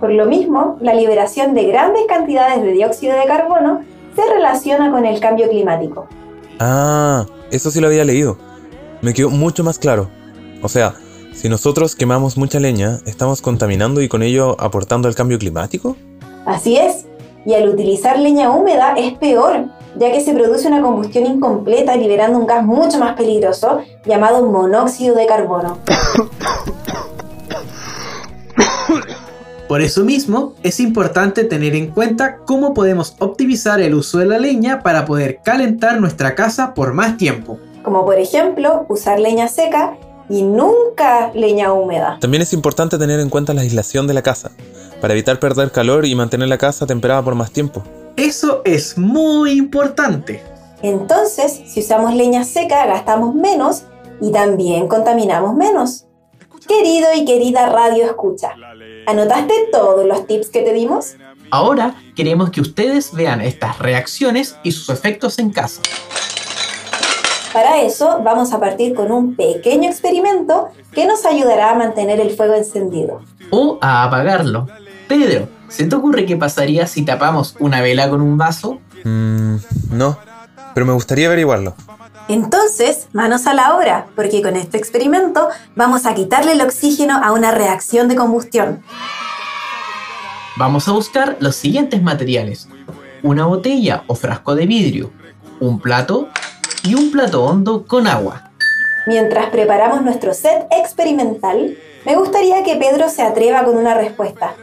Por 0.00 0.10
lo 0.10 0.26
mismo, 0.26 0.78
la 0.80 0.94
liberación 0.94 1.54
de 1.54 1.66
grandes 1.66 2.02
cantidades 2.08 2.60
de 2.60 2.72
dióxido 2.72 3.16
de 3.16 3.26
carbono 3.26 3.84
se 4.16 4.34
relaciona 4.34 4.90
con 4.90 5.06
el 5.06 5.20
cambio 5.20 5.48
climático. 5.48 6.08
Ah, 6.58 7.24
eso 7.52 7.70
sí 7.70 7.80
lo 7.80 7.86
había 7.86 8.04
leído. 8.04 8.49
Me 9.02 9.14
quedó 9.14 9.30
mucho 9.30 9.64
más 9.64 9.78
claro. 9.78 10.10
O 10.62 10.68
sea, 10.68 10.94
si 11.32 11.48
nosotros 11.48 11.94
quemamos 11.94 12.36
mucha 12.36 12.60
leña, 12.60 12.98
¿estamos 13.06 13.40
contaminando 13.40 14.02
y 14.02 14.08
con 14.08 14.22
ello 14.22 14.56
aportando 14.60 15.08
al 15.08 15.14
cambio 15.14 15.38
climático? 15.38 15.96
Así 16.44 16.76
es, 16.76 17.06
y 17.46 17.54
al 17.54 17.68
utilizar 17.68 18.18
leña 18.18 18.50
húmeda 18.50 18.94
es 18.96 19.14
peor, 19.14 19.66
ya 19.98 20.12
que 20.12 20.20
se 20.20 20.34
produce 20.34 20.68
una 20.68 20.82
combustión 20.82 21.24
incompleta 21.26 21.96
liberando 21.96 22.38
un 22.38 22.46
gas 22.46 22.64
mucho 22.64 22.98
más 22.98 23.16
peligroso 23.16 23.80
llamado 24.04 24.44
monóxido 24.46 25.14
de 25.14 25.26
carbono. 25.26 25.78
Por 29.66 29.80
eso 29.82 30.04
mismo, 30.04 30.54
es 30.64 30.80
importante 30.80 31.44
tener 31.44 31.76
en 31.76 31.92
cuenta 31.92 32.38
cómo 32.44 32.74
podemos 32.74 33.14
optimizar 33.20 33.80
el 33.80 33.94
uso 33.94 34.18
de 34.18 34.26
la 34.26 34.38
leña 34.38 34.82
para 34.82 35.04
poder 35.04 35.38
calentar 35.44 36.00
nuestra 36.00 36.34
casa 36.34 36.74
por 36.74 36.92
más 36.92 37.16
tiempo. 37.16 37.58
Como 37.82 38.04
por 38.04 38.18
ejemplo, 38.18 38.86
usar 38.88 39.18
leña 39.20 39.48
seca 39.48 39.96
y 40.28 40.42
nunca 40.42 41.32
leña 41.34 41.72
húmeda. 41.72 42.18
También 42.20 42.42
es 42.42 42.52
importante 42.52 42.98
tener 42.98 43.20
en 43.20 43.30
cuenta 43.30 43.54
la 43.54 43.62
aislación 43.62 44.06
de 44.06 44.14
la 44.14 44.22
casa, 44.22 44.52
para 45.00 45.14
evitar 45.14 45.40
perder 45.40 45.72
calor 45.72 46.06
y 46.06 46.14
mantener 46.14 46.48
la 46.48 46.58
casa 46.58 46.86
temperada 46.86 47.22
por 47.22 47.34
más 47.34 47.50
tiempo. 47.50 47.82
Eso 48.16 48.62
es 48.64 48.98
muy 48.98 49.52
importante. 49.52 50.42
Entonces, 50.82 51.60
si 51.66 51.80
usamos 51.80 52.14
leña 52.14 52.44
seca, 52.44 52.86
gastamos 52.86 53.34
menos 53.34 53.84
y 54.20 54.30
también 54.30 54.88
contaminamos 54.88 55.54
menos. 55.54 56.06
Querido 56.68 57.08
y 57.16 57.24
querida 57.24 57.68
radio 57.68 58.04
escucha, 58.04 58.54
¿anotaste 59.06 59.54
todos 59.72 60.06
los 60.06 60.26
tips 60.26 60.50
que 60.50 60.62
te 60.62 60.72
dimos? 60.72 61.16
Ahora 61.50 61.96
queremos 62.14 62.50
que 62.50 62.60
ustedes 62.60 63.12
vean 63.12 63.40
estas 63.40 63.78
reacciones 63.78 64.56
y 64.62 64.70
sus 64.70 64.88
efectos 64.90 65.38
en 65.38 65.50
casa. 65.50 65.80
Para 67.52 67.80
eso 67.80 68.20
vamos 68.22 68.52
a 68.52 68.60
partir 68.60 68.94
con 68.94 69.10
un 69.10 69.34
pequeño 69.34 69.90
experimento 69.90 70.68
que 70.92 71.06
nos 71.06 71.24
ayudará 71.26 71.70
a 71.70 71.74
mantener 71.74 72.20
el 72.20 72.30
fuego 72.30 72.54
encendido. 72.54 73.22
O 73.50 73.78
a 73.80 74.04
apagarlo. 74.04 74.68
Pedro, 75.08 75.48
¿se 75.68 75.86
te 75.86 75.96
ocurre 75.96 76.26
qué 76.26 76.36
pasaría 76.36 76.86
si 76.86 77.04
tapamos 77.04 77.56
una 77.58 77.80
vela 77.80 78.08
con 78.08 78.20
un 78.20 78.38
vaso? 78.38 78.78
Mmm, 79.02 79.56
no, 79.90 80.16
pero 80.74 80.86
me 80.86 80.92
gustaría 80.92 81.26
averiguarlo. 81.26 81.74
Entonces, 82.28 83.08
manos 83.12 83.48
a 83.48 83.54
la 83.54 83.74
obra, 83.74 84.06
porque 84.14 84.40
con 84.42 84.54
este 84.54 84.78
experimento 84.78 85.48
vamos 85.74 86.06
a 86.06 86.14
quitarle 86.14 86.52
el 86.52 86.60
oxígeno 86.60 87.20
a 87.20 87.32
una 87.32 87.50
reacción 87.50 88.06
de 88.06 88.14
combustión. 88.14 88.84
Vamos 90.56 90.86
a 90.86 90.92
buscar 90.92 91.36
los 91.40 91.56
siguientes 91.56 92.00
materiales. 92.00 92.68
Una 93.24 93.46
botella 93.46 94.04
o 94.06 94.14
frasco 94.14 94.54
de 94.54 94.66
vidrio, 94.66 95.10
un 95.58 95.80
plato 95.80 96.28
y 96.82 96.94
un 96.94 97.10
plato 97.10 97.44
hondo 97.44 97.84
con 97.86 98.06
agua. 98.06 98.50
Mientras 99.06 99.50
preparamos 99.50 100.02
nuestro 100.02 100.34
set 100.34 100.66
experimental, 100.70 101.76
me 102.04 102.16
gustaría 102.16 102.62
que 102.62 102.76
Pedro 102.76 103.08
se 103.08 103.22
atreva 103.22 103.64
con 103.64 103.76
una 103.76 103.94
respuesta. 103.94 104.54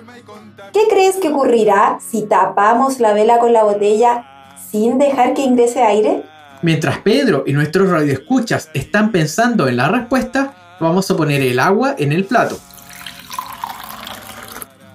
¿Qué 0.74 0.82
crees 0.90 1.18
que 1.18 1.30
ocurrirá 1.30 2.00
si 2.00 2.24
tapamos 2.24 3.00
la 3.00 3.14
vela 3.14 3.40
con 3.40 3.54
la 3.54 3.64
botella 3.64 4.26
sin 4.72 4.98
dejar 4.98 5.34
que 5.34 5.44
ingrese 5.44 5.84
aire? 5.84 6.24
Mientras 6.62 7.00
Pedro 7.00 7.44
y 7.46 7.54
nuestros 7.54 7.90
radioescuchas 7.90 8.70
están 8.74 9.12
pensando 9.12 9.68
en 9.68 9.78
la 9.78 9.90
respuesta, 9.90 10.54
vamos 10.80 11.10
a 11.12 11.16
poner 11.16 11.42
el 11.42 11.60
agua 11.60 11.96
en 11.98 12.12
el 12.12 12.26
plato. 12.26 12.58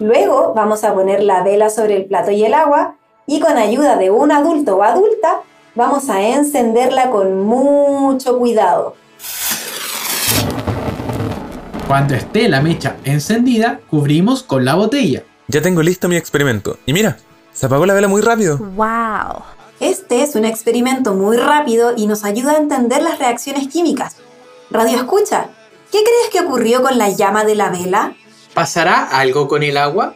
Luego 0.01 0.53
vamos 0.55 0.83
a 0.83 0.93
poner 0.95 1.23
la 1.23 1.45
vela 1.45 1.71
sobre 1.71 1.97
el 1.97 2.07
plato 2.07 2.33
y 2.33 2.45
el 2.45 2.55
agua 2.55 2.97
y 3.27 3.39
con 3.39 3.57
ayuda 3.57 3.97
de 3.97 4.11
un 4.11 4.33
adulto 4.33 4.77
o 4.77 4.83
adulta 4.83 5.43
vamos 5.75 6.09
a 6.09 6.21
encenderla 6.21 7.11
con 7.11 7.43
mucho 7.45 8.39
cuidado. 8.39 8.97
Cuando 11.87 12.15
esté 12.15 12.49
la 12.49 12.61
mecha 12.61 12.97
encendida, 13.05 13.81
cubrimos 13.91 14.43
con 14.43 14.65
la 14.65 14.75
botella. 14.75 15.25
Ya 15.49 15.61
tengo 15.61 15.83
listo 15.83 16.09
mi 16.09 16.17
experimento. 16.17 16.79
Y 16.87 16.93
mira, 16.93 17.19
se 17.53 17.67
apagó 17.67 17.85
la 17.85 17.95
vela 17.95 18.09
muy 18.09 18.23
rápido. 18.23 18.57
¡Wow! 18.59 19.43
Este 19.81 20.23
es 20.23 20.35
un 20.35 20.45
experimento 20.45 21.13
muy 21.13 21.37
rápido 21.37 21.93
y 21.97 22.07
nos 22.07 22.25
ayuda 22.25 22.53
a 22.53 22.57
entender 22.57 23.03
las 23.03 23.19
reacciones 23.19 23.69
químicas. 23.69 24.17
Radio 24.71 24.97
escucha, 24.97 25.49
¿qué 25.91 25.99
crees 25.99 26.31
que 26.31 26.41
ocurrió 26.41 26.83
con 26.83 26.97
la 26.97 27.11
llama 27.11 27.45
de 27.45 27.57
la 27.57 27.69
vela? 27.69 28.15
¿Pasará 28.55 29.05
algo 29.05 29.49
con 29.49 29.63
el 29.63 29.77
agua? 29.77 30.15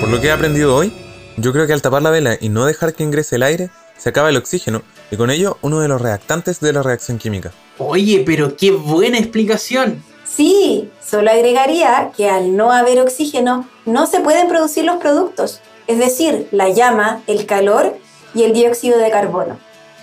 Por 0.00 0.08
lo 0.10 0.20
que 0.20 0.28
he 0.28 0.32
aprendido 0.32 0.76
hoy, 0.76 0.92
yo 1.40 1.52
creo 1.52 1.66
que 1.66 1.72
al 1.72 1.82
tapar 1.82 2.02
la 2.02 2.10
vela 2.10 2.36
y 2.40 2.48
no 2.48 2.66
dejar 2.66 2.94
que 2.94 3.02
ingrese 3.02 3.36
el 3.36 3.42
aire, 3.42 3.70
se 3.96 4.10
acaba 4.10 4.28
el 4.28 4.36
oxígeno 4.36 4.82
y 5.10 5.16
con 5.16 5.30
ello 5.30 5.58
uno 5.62 5.80
de 5.80 5.88
los 5.88 6.00
reactantes 6.00 6.60
de 6.60 6.72
la 6.72 6.82
reacción 6.82 7.18
química. 7.18 7.52
Oye, 7.78 8.22
pero 8.26 8.56
qué 8.56 8.70
buena 8.70 9.18
explicación. 9.18 10.02
Sí, 10.24 10.90
solo 11.04 11.30
agregaría 11.30 12.12
que 12.16 12.30
al 12.30 12.56
no 12.56 12.72
haber 12.72 13.00
oxígeno 13.00 13.68
no 13.84 14.06
se 14.06 14.20
pueden 14.20 14.48
producir 14.48 14.84
los 14.84 14.98
productos, 14.98 15.60
es 15.86 15.98
decir, 15.98 16.46
la 16.52 16.68
llama, 16.68 17.22
el 17.26 17.46
calor 17.46 17.96
y 18.34 18.44
el 18.44 18.52
dióxido 18.52 18.98
de 18.98 19.10
carbono. 19.10 19.58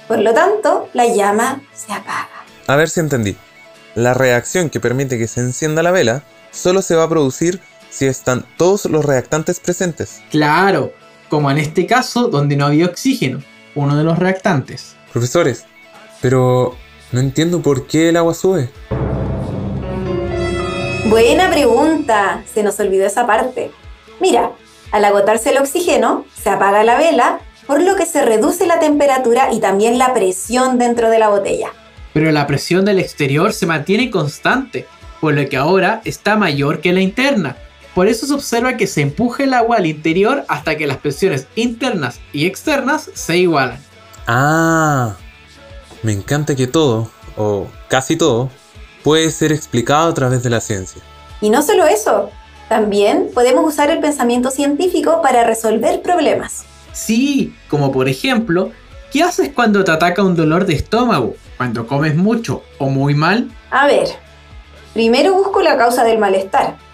Por 0.07 0.19
lo 0.19 0.33
tanto, 0.33 0.89
la 0.93 1.07
llama 1.07 1.61
se 1.73 1.93
apaga. 1.93 2.29
A 2.67 2.75
ver 2.75 2.89
si 2.89 2.99
entendí. 2.99 3.37
La 3.95 4.13
reacción 4.13 4.69
que 4.69 4.79
permite 4.79 5.17
que 5.17 5.27
se 5.27 5.41
encienda 5.41 5.83
la 5.83 5.91
vela 5.91 6.23
solo 6.51 6.81
se 6.81 6.95
va 6.95 7.03
a 7.03 7.09
producir 7.09 7.61
si 7.89 8.05
están 8.05 8.45
todos 8.57 8.85
los 8.85 9.05
reactantes 9.05 9.59
presentes. 9.59 10.21
Claro, 10.29 10.91
como 11.29 11.51
en 11.51 11.57
este 11.57 11.85
caso 11.85 12.27
donde 12.27 12.55
no 12.55 12.65
había 12.65 12.85
oxígeno, 12.85 13.41
uno 13.75 13.95
de 13.95 14.03
los 14.03 14.17
reactantes. 14.17 14.95
Profesores, 15.11 15.65
pero 16.21 16.75
no 17.11 17.19
entiendo 17.19 17.61
por 17.61 17.87
qué 17.87 18.09
el 18.09 18.17
agua 18.17 18.33
sube. 18.33 18.69
Buena 21.09 21.49
pregunta, 21.49 22.43
se 22.53 22.63
nos 22.63 22.79
olvidó 22.79 23.05
esa 23.05 23.25
parte. 23.25 23.71
Mira, 24.19 24.51
al 24.91 25.05
agotarse 25.05 25.51
el 25.51 25.57
oxígeno, 25.57 26.25
se 26.33 26.49
apaga 26.49 26.83
la 26.83 26.97
vela, 26.97 27.39
por 27.65 27.81
lo 27.81 27.95
que 27.95 28.05
se 28.05 28.25
reduce 28.25 28.65
la 28.65 28.79
temperatura 28.79 29.53
y 29.53 29.59
también 29.59 29.97
la 29.97 30.13
presión 30.13 30.77
dentro 30.77 31.09
de 31.09 31.19
la 31.19 31.29
botella. 31.29 31.69
Pero 32.13 32.31
la 32.31 32.47
presión 32.47 32.83
del 32.83 32.99
exterior 32.99 33.53
se 33.53 33.65
mantiene 33.65 34.09
constante, 34.09 34.85
por 35.21 35.33
lo 35.33 35.47
que 35.47 35.57
ahora 35.57 36.01
está 36.03 36.35
mayor 36.35 36.81
que 36.81 36.93
la 36.93 37.01
interna. 37.01 37.57
Por 37.97 38.07
eso 38.07 38.27
se 38.27 38.33
observa 38.35 38.77
que 38.77 38.85
se 38.85 39.01
empuja 39.01 39.43
el 39.43 39.55
agua 39.55 39.77
al 39.77 39.87
interior 39.87 40.45
hasta 40.49 40.77
que 40.77 40.85
las 40.85 40.97
presiones 40.97 41.47
internas 41.55 42.19
y 42.31 42.45
externas 42.45 43.09
se 43.15 43.37
igualan. 43.37 43.79
Ah, 44.27 45.15
me 46.03 46.11
encanta 46.11 46.55
que 46.55 46.67
todo, 46.67 47.09
o 47.35 47.65
casi 47.87 48.15
todo, 48.15 48.51
puede 49.03 49.31
ser 49.31 49.51
explicado 49.51 50.11
a 50.11 50.13
través 50.13 50.43
de 50.43 50.51
la 50.51 50.61
ciencia. 50.61 51.01
Y 51.41 51.49
no 51.49 51.63
solo 51.63 51.87
eso, 51.87 52.29
también 52.69 53.31
podemos 53.33 53.67
usar 53.67 53.89
el 53.89 53.99
pensamiento 53.99 54.51
científico 54.51 55.23
para 55.23 55.43
resolver 55.43 56.03
problemas. 56.03 56.65
Sí, 56.93 57.55
como 57.67 57.91
por 57.91 58.07
ejemplo, 58.07 58.69
¿qué 59.11 59.23
haces 59.23 59.49
cuando 59.49 59.83
te 59.83 59.91
ataca 59.91 60.21
un 60.21 60.35
dolor 60.35 60.67
de 60.67 60.75
estómago? 60.75 61.35
¿Cuando 61.57 61.87
comes 61.87 62.15
mucho 62.15 62.61
o 62.77 62.91
muy 62.91 63.15
mal? 63.15 63.49
A 63.71 63.87
ver, 63.87 64.09
primero 64.93 65.33
busco 65.33 65.63
la 65.63 65.79
causa 65.79 66.03
del 66.03 66.19
malestar. 66.19 66.85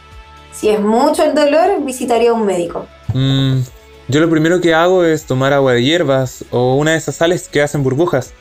Si 0.53 0.69
es 0.69 0.79
mucho 0.79 1.23
el 1.23 1.33
dolor, 1.33 1.83
visitaría 1.83 2.29
a 2.29 2.33
un 2.33 2.45
médico. 2.45 2.87
Mm, 3.13 3.61
yo 4.07 4.19
lo 4.19 4.29
primero 4.29 4.61
que 4.61 4.73
hago 4.73 5.03
es 5.03 5.25
tomar 5.25 5.53
agua 5.53 5.73
de 5.73 5.83
hierbas 5.83 6.45
o 6.51 6.75
una 6.75 6.91
de 6.91 6.97
esas 6.97 7.15
sales 7.15 7.47
que 7.47 7.61
hacen 7.61 7.83
burbujas. 7.83 8.33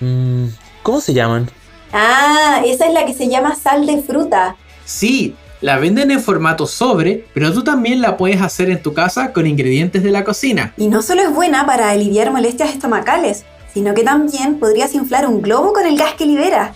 Mm, 0.00 0.48
¿Cómo 0.82 1.00
se 1.00 1.14
llaman? 1.14 1.50
Ah, 1.92 2.62
esa 2.64 2.86
es 2.86 2.92
la 2.92 3.06
que 3.06 3.14
se 3.14 3.28
llama 3.28 3.54
sal 3.54 3.86
de 3.86 4.02
fruta. 4.02 4.56
Sí, 4.84 5.34
la 5.60 5.78
venden 5.78 6.10
en 6.10 6.20
formato 6.20 6.66
sobre, 6.66 7.24
pero 7.32 7.52
tú 7.52 7.64
también 7.64 8.02
la 8.02 8.16
puedes 8.16 8.42
hacer 8.42 8.68
en 8.68 8.82
tu 8.82 8.92
casa 8.92 9.32
con 9.32 9.46
ingredientes 9.46 10.02
de 10.02 10.10
la 10.10 10.24
cocina. 10.24 10.74
Y 10.76 10.88
no 10.88 11.00
solo 11.00 11.22
es 11.22 11.32
buena 11.32 11.64
para 11.64 11.90
aliviar 11.90 12.30
molestias 12.30 12.70
estomacales, 12.70 13.44
sino 13.72 13.94
que 13.94 14.02
también 14.02 14.58
podrías 14.58 14.94
inflar 14.94 15.26
un 15.26 15.40
globo 15.40 15.72
con 15.72 15.86
el 15.86 15.96
gas 15.96 16.14
que 16.14 16.26
libera. 16.26 16.74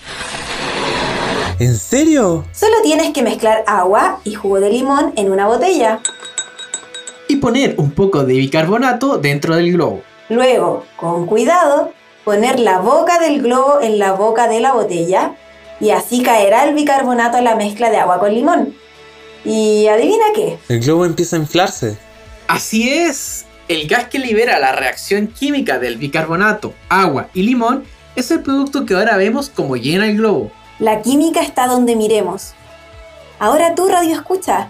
¿En 1.61 1.77
serio? 1.77 2.45
Solo 2.53 2.77
tienes 2.85 3.13
que 3.13 3.23
mezclar 3.23 3.65
agua 3.67 4.21
y 4.23 4.35
jugo 4.35 4.61
de 4.61 4.71
limón 4.71 5.13
en 5.17 5.33
una 5.33 5.49
botella. 5.49 5.99
Y 7.27 7.37
poner 7.37 7.75
un 7.79 7.91
poco 7.91 8.25
de 8.25 8.35
bicarbonato 8.35 9.19
dentro 9.19 9.57
del 9.57 9.73
globo. 9.73 10.03
Luego, 10.29 10.85
con 10.97 11.27
cuidado, 11.27 11.93
poner 12.25 12.61
la 12.61 12.79
boca 12.79 13.19
del 13.19 13.43
globo 13.43 13.81
en 13.81 13.99
la 13.99 14.13
boca 14.13 14.47
de 14.47 14.61
la 14.61 14.73
botella 14.73 15.35
y 15.81 15.91
así 15.91 16.23
caerá 16.23 16.65
el 16.65 16.77
bicarbonato 16.77 17.39
a 17.39 17.43
la 17.43 17.57
mezcla 17.57 17.91
de 17.91 17.97
agua 17.97 18.21
con 18.21 18.33
limón. 18.33 18.75
¿Y 19.45 19.89
adivina 19.89 20.27
qué? 20.37 20.59
El 20.69 20.79
globo 20.81 21.07
empieza 21.07 21.35
a 21.35 21.41
inflarse. 21.41 21.99
Así 22.47 22.89
es. 22.89 23.47
El 23.67 23.89
gas 23.89 24.05
que 24.05 24.21
libera 24.21 24.61
la 24.61 24.73
reacción 24.73 25.27
química 25.27 25.81
del 25.81 25.97
bicarbonato, 25.97 26.73
agua 26.89 27.29
y 27.35 27.43
limón 27.43 27.83
es 28.15 28.31
el 28.31 28.43
producto 28.43 28.87
que 28.87 28.95
ahora 28.95 29.17
vemos 29.17 29.51
como 29.51 29.77
llena 29.77 30.07
el 30.07 30.17
globo. 30.17 30.53
La 30.79 31.03
química 31.03 31.41
está 31.41 31.67
donde 31.67 31.97
miremos. 31.97 32.53
Ahora 33.41 33.75
tú, 33.75 33.89
radio 33.89 34.15
escucha. 34.15 34.69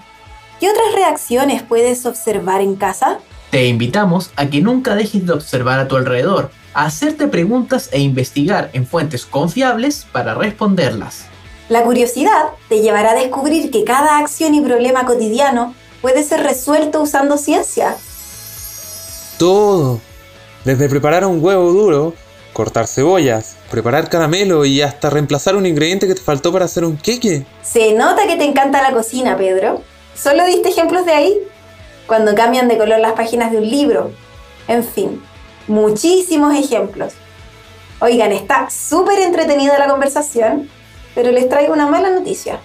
¿Qué 0.59 0.71
otras 0.71 0.95
reacciones 0.95 1.63
puedes 1.63 2.07
observar 2.07 2.63
en 2.63 2.77
casa? 2.77 3.19
Te 3.51 3.67
invitamos 3.67 4.31
a 4.37 4.47
que 4.47 4.61
nunca 4.61 4.95
dejes 4.95 5.27
de 5.27 5.33
observar 5.33 5.79
a 5.79 5.87
tu 5.87 5.97
alrededor, 5.97 6.51
a 6.73 6.87
hacerte 6.87 7.29
preguntas 7.29 7.91
e 7.93 8.01
investigar 8.01 8.71
en 8.73 8.87
fuentes 8.87 9.27
confiables 9.27 10.07
para 10.11 10.35
responderlas. 10.35 11.27
La 11.69 11.83
curiosidad 11.83 12.51
te 12.71 12.81
llevará 12.81 13.13
a 13.13 13.15
descubrir 13.15 13.71
que 13.71 13.85
cada 13.85 14.19
acción 14.19 14.55
y 14.55 14.63
problema 14.63 15.05
cotidiano 15.05 15.75
puede 16.01 16.23
ser 16.23 16.43
resuelto 16.43 17.03
usando 17.03 17.37
ciencia. 17.37 17.97
Todo. 19.39 20.01
Desde 20.65 20.89
preparar 20.89 21.27
un 21.27 21.45
huevo 21.45 21.71
duro, 21.71 22.15
cortar 22.59 22.89
cebollas, 22.89 23.55
preparar 23.71 24.11
caramelo 24.11 24.65
y 24.65 24.83
hasta 24.83 25.11
reemplazar 25.11 25.55
un 25.55 25.65
ingrediente 25.65 26.09
que 26.09 26.17
te 26.17 26.21
faltó 26.21 26.53
para 26.53 26.65
hacer 26.65 26.85
un 26.85 26.97
queque. 26.97 27.47
Se 27.63 27.93
nota 27.93 28.27
que 28.27 28.35
te 28.35 28.43
encanta 28.43 28.83
la 28.83 28.91
cocina, 28.91 29.37
Pedro. 29.37 29.81
¿Solo 30.17 30.45
diste 30.45 30.71
ejemplos 30.71 31.07
de 31.07 31.13
ahí? 31.13 31.39
Cuando 32.09 32.35
cambian 32.35 32.67
de 32.67 32.77
color 32.77 32.99
las 32.99 33.13
páginas 33.13 33.53
de 33.53 33.59
un 33.59 33.71
libro. 33.71 34.11
En 34.67 34.83
fin, 34.83 35.23
muchísimos 35.69 36.53
ejemplos. 36.57 37.13
Oigan, 38.01 38.33
está 38.33 38.69
súper 38.71 39.21
entretenida 39.21 39.79
la 39.79 39.87
conversación, 39.87 40.69
pero 41.15 41.31
les 41.31 41.49
traigo 41.49 41.73
una 41.73 41.87
mala 41.87 42.11
noticia. 42.11 42.59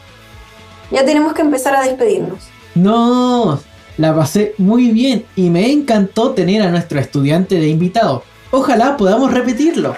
Ya 0.89 1.06
tenemos 1.06 1.34
que 1.34 1.43
empezar 1.43 1.75
a 1.75 1.84
despedirnos. 1.84 2.39
No, 2.73 3.62
la 3.99 4.15
pasé 4.15 4.56
muy 4.58 4.89
bien 4.89 5.23
y 5.36 5.51
me 5.51 5.71
encantó 5.71 6.32
tener 6.32 6.63
a 6.63 6.71
nuestro 6.71 6.99
estudiante 6.99 7.60
de 7.60 7.67
invitado. 7.67 8.23
Ojalá 8.55 8.97
podamos 8.97 9.33
repetirlo. 9.33 9.95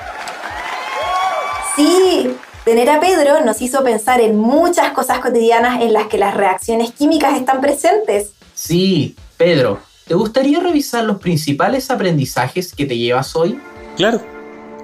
Sí, 1.76 2.32
tener 2.64 2.90
a 2.90 3.02
Pedro 3.02 3.44
nos 3.44 3.62
hizo 3.62 3.84
pensar 3.84 4.22
en 4.22 4.38
muchas 4.38 4.94
cosas 4.94 5.20
cotidianas 5.20 5.82
en 5.82 5.92
las 5.92 6.08
que 6.08 6.18
las 6.18 6.34
reacciones 6.34 6.94
químicas 6.94 7.38
están 7.38 7.60
presentes. 7.60 8.32
Sí, 8.54 9.18
Pedro, 9.36 9.80
¿te 10.08 10.14
gustaría 10.14 10.62
revisar 10.62 11.04
los 11.04 11.18
principales 11.18 11.92
aprendizajes 11.92 12.74
que 12.74 12.86
te 12.86 12.98
llevas 12.98 13.36
hoy? 13.36 13.60
Claro. 13.98 14.22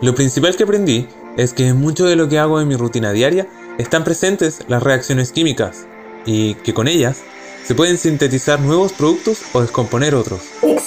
Lo 0.01 0.13
principal 0.15 0.57
que 0.57 0.63
aprendí 0.63 1.07
es 1.37 1.53
que 1.53 1.69
en 1.69 1.79
mucho 1.79 2.05
de 2.05 2.17
lo 2.17 2.27
que 2.27 2.39
hago 2.39 2.59
en 2.59 2.67
mi 2.67 2.75
rutina 2.75 3.13
diaria 3.13 3.47
están 3.77 4.03
presentes 4.03 4.65
las 4.67 4.83
reacciones 4.83 5.31
químicas 5.31 5.87
y 6.25 6.55
que 6.55 6.73
con 6.73 6.89
ellas 6.89 7.21
se 7.63 7.73
pueden 7.73 7.97
sintetizar 7.97 8.59
nuevos 8.59 8.91
productos 8.91 9.43
o 9.53 9.61
descomponer 9.61 10.13
otros. 10.13 10.41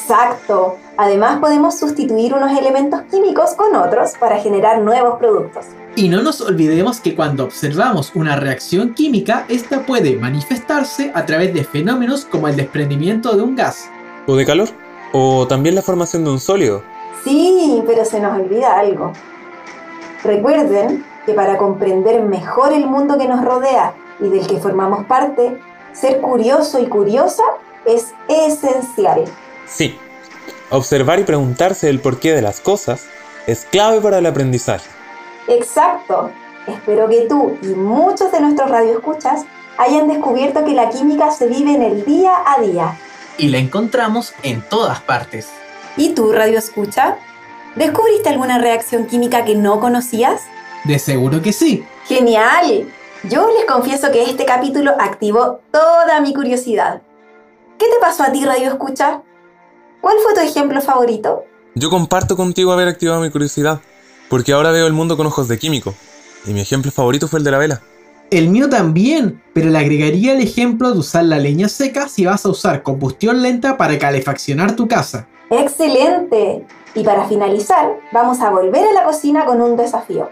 Exacto. 0.04 0.76
Además 0.98 1.38
podemos 1.38 1.78
sustituir 1.78 2.34
unos 2.34 2.56
elementos 2.58 3.00
químicos 3.10 3.54
con 3.54 3.74
otros 3.74 4.12
para 4.20 4.38
generar 4.38 4.82
nuevos 4.82 5.18
productos. 5.18 5.64
Y 5.96 6.10
no 6.10 6.20
nos 6.20 6.42
olvidemos 6.42 7.00
que 7.00 7.16
cuando 7.16 7.44
observamos 7.44 8.12
una 8.14 8.36
reacción 8.36 8.92
química, 8.92 9.46
esta 9.48 9.86
puede 9.86 10.16
manifestarse 10.16 11.10
a 11.14 11.24
través 11.24 11.54
de 11.54 11.64
fenómenos 11.64 12.26
como 12.26 12.48
el 12.48 12.56
desprendimiento 12.56 13.34
de 13.34 13.42
un 13.42 13.56
gas. 13.56 13.88
O 14.26 14.36
de 14.36 14.44
calor. 14.44 14.68
O 15.14 15.46
también 15.46 15.74
la 15.74 15.82
formación 15.82 16.22
de 16.24 16.32
un 16.32 16.40
sólido. 16.40 16.82
Sí, 17.24 17.82
pero 17.86 18.04
se 18.04 18.20
nos 18.20 18.38
olvida 18.38 18.78
algo. 18.78 19.10
Recuerden 20.22 21.02
que 21.24 21.32
para 21.32 21.56
comprender 21.56 22.22
mejor 22.22 22.74
el 22.74 22.86
mundo 22.86 23.16
que 23.16 23.26
nos 23.26 23.42
rodea 23.42 23.94
y 24.20 24.28
del 24.28 24.46
que 24.46 24.58
formamos 24.58 25.06
parte, 25.06 25.58
ser 25.92 26.20
curioso 26.20 26.78
y 26.78 26.86
curiosa 26.86 27.42
es 27.86 28.12
esencial. 28.28 29.24
Sí. 29.66 29.98
Observar 30.70 31.20
y 31.20 31.24
preguntarse 31.24 31.88
el 31.88 32.00
porqué 32.00 32.32
de 32.32 32.42
las 32.42 32.60
cosas 32.60 33.06
es 33.46 33.64
clave 33.64 34.00
para 34.00 34.18
el 34.18 34.26
aprendizaje. 34.26 34.88
Exacto. 35.48 36.30
Espero 36.66 37.08
que 37.08 37.26
tú 37.28 37.58
y 37.62 37.68
muchos 37.68 38.32
de 38.32 38.40
nuestros 38.40 38.70
radioescuchas 38.70 39.44
hayan 39.76 40.08
descubierto 40.08 40.64
que 40.64 40.72
la 40.72 40.88
química 40.88 41.30
se 41.30 41.46
vive 41.46 41.74
en 41.74 41.82
el 41.82 42.04
día 42.04 42.32
a 42.46 42.60
día. 42.60 42.98
Y 43.36 43.48
la 43.48 43.58
encontramos 43.58 44.32
en 44.42 44.62
todas 44.62 45.00
partes. 45.00 45.48
¿Y 45.96 46.14
tú, 46.14 46.32
radio 46.32 46.58
escucha? 46.58 47.16
¿Descubriste 47.74 48.28
alguna 48.28 48.58
reacción 48.58 49.06
química 49.06 49.44
que 49.44 49.56
no 49.56 49.80
conocías? 49.80 50.42
De 50.84 50.98
seguro 50.98 51.42
que 51.42 51.52
sí. 51.52 51.84
¡Genial! 52.06 52.88
Yo 53.24 53.48
les 53.56 53.64
confieso 53.64 54.12
que 54.12 54.22
este 54.22 54.44
capítulo 54.44 54.92
activó 54.98 55.60
toda 55.70 56.20
mi 56.20 56.34
curiosidad. 56.34 57.02
¿Qué 57.78 57.86
te 57.86 58.00
pasó 58.00 58.22
a 58.22 58.32
ti, 58.32 58.44
Radio 58.44 58.68
Escucha? 58.68 59.22
¿Cuál 60.04 60.18
fue 60.22 60.34
tu 60.34 60.40
ejemplo 60.40 60.82
favorito? 60.82 61.46
Yo 61.74 61.88
comparto 61.88 62.36
contigo 62.36 62.72
haber 62.72 62.88
activado 62.88 63.22
mi 63.22 63.30
curiosidad, 63.30 63.80
porque 64.28 64.52
ahora 64.52 64.70
veo 64.70 64.86
el 64.86 64.92
mundo 64.92 65.16
con 65.16 65.26
ojos 65.26 65.48
de 65.48 65.58
químico, 65.58 65.94
y 66.44 66.52
mi 66.52 66.60
ejemplo 66.60 66.90
favorito 66.90 67.26
fue 67.26 67.38
el 67.38 67.44
de 67.46 67.50
la 67.50 67.56
vela. 67.56 67.80
El 68.30 68.50
mío 68.50 68.68
también, 68.68 69.42
pero 69.54 69.70
le 69.70 69.78
agregaría 69.78 70.34
el 70.34 70.42
ejemplo 70.42 70.92
de 70.92 70.98
usar 70.98 71.24
la 71.24 71.38
leña 71.38 71.70
seca 71.70 72.06
si 72.06 72.26
vas 72.26 72.44
a 72.44 72.50
usar 72.50 72.82
combustión 72.82 73.40
lenta 73.40 73.78
para 73.78 73.98
calefaccionar 73.98 74.76
tu 74.76 74.86
casa. 74.88 75.26
¡Excelente! 75.48 76.66
Y 76.94 77.02
para 77.02 77.26
finalizar, 77.26 77.98
vamos 78.12 78.42
a 78.42 78.50
volver 78.50 78.86
a 78.86 78.92
la 78.92 79.04
cocina 79.04 79.46
con 79.46 79.62
un 79.62 79.74
desafío. 79.74 80.28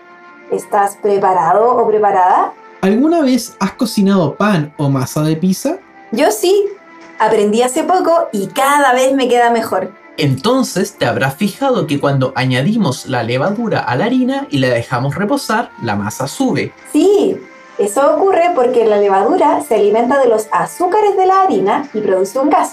¿Estás 0.51 0.99
preparado 1.01 1.79
o 1.79 1.89
preparada? 1.89 2.53
¿Alguna 2.83 3.23
vez 3.23 3.57
has 3.59 3.73
cocinado 3.73 4.35
pan 4.35 4.75
o 4.77 4.91
masa 4.91 5.23
de 5.23 5.35
pizza? 5.35 5.79
Yo 6.11 6.31
sí. 6.31 6.67
Aprendí 7.23 7.63
hace 7.63 7.85
poco 7.85 8.29
y 8.33 8.49
cada 8.49 8.93
vez 8.95 9.15
me 9.15 9.29
queda 9.29 9.53
mejor. 9.53 9.93
Entonces 10.17 10.95
te 10.99 11.07
habrás 11.07 11.37
fijado 11.37 11.87
que 11.87 12.01
cuando 12.01 12.33
añadimos 12.35 13.07
la 13.07 13.23
levadura 13.23 13.79
a 13.79 13.95
la 13.95 14.07
harina 14.07 14.49
y 14.51 14.59
la 14.59 14.71
dejamos 14.71 15.15
reposar, 15.15 15.71
la 15.81 15.95
masa 15.95 16.27
sube. 16.27 16.73
Sí, 16.93 17.37
eso 17.79 18.17
ocurre 18.17 18.51
porque 18.57 18.87
la 18.87 18.97
levadura 18.97 19.63
se 19.63 19.77
alimenta 19.77 20.19
de 20.19 20.29
los 20.29 20.49
azúcares 20.51 21.17
de 21.17 21.27
la 21.27 21.43
harina 21.43 21.89
y 21.95 22.01
produce 22.01 22.41
un 22.41 22.51
gas, 22.51 22.73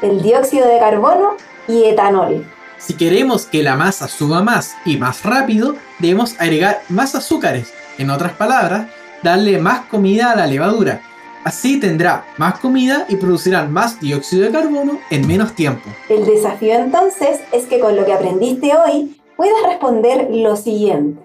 el 0.00 0.22
dióxido 0.22 0.68
de 0.68 0.78
carbono 0.78 1.32
y 1.66 1.82
etanol. 1.82 2.46
Si 2.78 2.94
queremos 2.94 3.46
que 3.46 3.64
la 3.64 3.74
masa 3.74 4.06
suba 4.06 4.44
más 4.44 4.76
y 4.84 4.96
más 4.96 5.24
rápido, 5.24 5.74
debemos 5.98 6.36
agregar 6.38 6.82
más 6.88 7.16
azúcares. 7.16 7.72
En 7.98 8.10
otras 8.10 8.34
palabras, 8.34 8.86
darle 9.24 9.58
más 9.58 9.86
comida 9.86 10.30
a 10.30 10.36
la 10.36 10.46
levadura. 10.46 11.02
Así 11.44 11.80
tendrá 11.80 12.26
más 12.36 12.58
comida 12.58 13.06
y 13.08 13.16
producirán 13.16 13.72
más 13.72 14.00
dióxido 14.00 14.44
de 14.44 14.50
carbono 14.50 14.98
en 15.10 15.26
menos 15.26 15.54
tiempo. 15.54 15.88
El 16.08 16.26
desafío 16.26 16.74
entonces 16.74 17.40
es 17.52 17.66
que 17.66 17.80
con 17.80 17.96
lo 17.96 18.04
que 18.04 18.12
aprendiste 18.12 18.72
hoy 18.76 19.20
puedas 19.36 19.62
responder 19.66 20.28
lo 20.30 20.56
siguiente. 20.56 21.22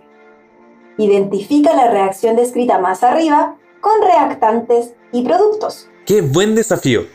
Identifica 0.98 1.76
la 1.76 1.90
reacción 1.90 2.36
descrita 2.36 2.80
más 2.80 3.04
arriba 3.04 3.56
con 3.82 3.94
reactantes 4.02 4.94
y 5.12 5.24
productos. 5.24 5.90
¡Qué 6.06 6.22
buen 6.22 6.56
desafío! 6.56 7.06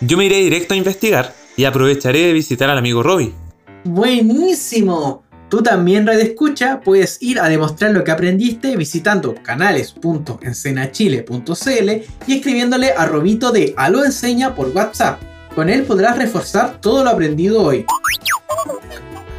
Yo 0.00 0.16
me 0.16 0.26
iré 0.26 0.36
directo 0.36 0.74
a 0.74 0.76
investigar 0.76 1.32
y 1.56 1.64
aprovecharé 1.64 2.20
de 2.20 2.32
visitar 2.32 2.70
al 2.70 2.78
amigo 2.78 3.02
Robbie. 3.02 3.34
¡Buenísimo! 3.84 5.25
Tú 5.48 5.62
también, 5.62 6.06
Red 6.06 6.18
Escucha, 6.18 6.80
puedes 6.80 7.22
ir 7.22 7.38
a 7.38 7.48
demostrar 7.48 7.92
lo 7.92 8.02
que 8.02 8.10
aprendiste 8.10 8.74
visitando 8.76 9.36
canales.encenachile.cl 9.42 11.90
y 12.26 12.36
escribiéndole 12.36 12.92
a 12.92 13.06
Robito 13.06 13.52
de 13.52 13.72
Alo 13.76 14.04
Enseña 14.04 14.56
por 14.56 14.74
WhatsApp. 14.74 15.20
Con 15.54 15.70
él 15.70 15.84
podrás 15.84 16.18
reforzar 16.18 16.80
todo 16.80 17.04
lo 17.04 17.10
aprendido 17.10 17.62
hoy. 17.62 17.86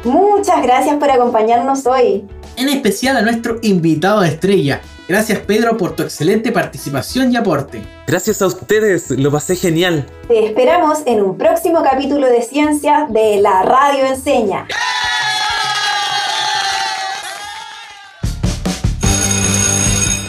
Muchas 0.02 0.62
gracias 0.62 0.96
por 0.96 1.10
acompañarnos 1.10 1.86
hoy. 1.86 2.24
En 2.56 2.70
especial 2.70 3.18
a 3.18 3.22
nuestro 3.22 3.58
invitado 3.60 4.22
de 4.22 4.28
estrella. 4.28 4.80
Gracias 5.08 5.40
Pedro 5.40 5.76
por 5.76 5.94
tu 5.94 6.02
excelente 6.02 6.52
participación 6.52 7.32
y 7.32 7.36
aporte. 7.36 7.82
Gracias 8.06 8.42
a 8.42 8.46
ustedes, 8.46 9.10
lo 9.10 9.30
pasé 9.30 9.56
genial. 9.56 10.06
Te 10.26 10.46
esperamos 10.46 11.00
en 11.06 11.22
un 11.22 11.36
próximo 11.36 11.82
capítulo 11.82 12.26
de 12.26 12.42
Ciencia 12.42 13.06
de 13.10 13.40
La 13.40 13.62
Radio 13.62 14.06
Enseña. 14.06 14.66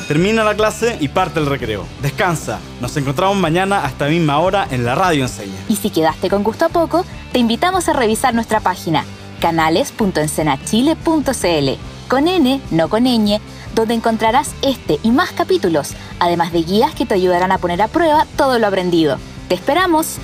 Termina 0.09 0.43
la 0.43 0.55
clase 0.55 0.97
y 0.99 1.07
parte 1.09 1.39
el 1.39 1.45
recreo. 1.45 1.85
Descansa. 2.01 2.59
Nos 2.81 2.97
encontramos 2.97 3.37
mañana 3.37 3.85
a 3.85 3.89
esta 3.89 4.07
misma 4.07 4.39
hora 4.39 4.67
en 4.71 4.83
la 4.83 4.95
radio 4.95 5.25
enseña. 5.25 5.53
Y 5.67 5.75
si 5.75 5.91
quedaste 5.91 6.31
con 6.31 6.41
gusto 6.41 6.65
a 6.65 6.69
poco, 6.69 7.05
te 7.31 7.37
invitamos 7.37 7.87
a 7.87 7.93
revisar 7.93 8.33
nuestra 8.33 8.59
página 8.59 9.05
canales.encenachile.cl 9.39 12.09
con 12.09 12.27
N, 12.27 12.59
no 12.71 12.89
con 12.89 13.03
ñ, 13.03 13.39
donde 13.75 13.93
encontrarás 13.93 14.55
este 14.63 14.97
y 15.03 15.11
más 15.11 15.31
capítulos, 15.31 15.91
además 16.19 16.53
de 16.53 16.63
guías 16.63 16.95
que 16.95 17.05
te 17.05 17.13
ayudarán 17.13 17.51
a 17.51 17.59
poner 17.59 17.83
a 17.83 17.87
prueba 17.87 18.25
todo 18.35 18.57
lo 18.57 18.65
aprendido. 18.65 19.19
¡Te 19.47 19.53
esperamos! 19.53 20.17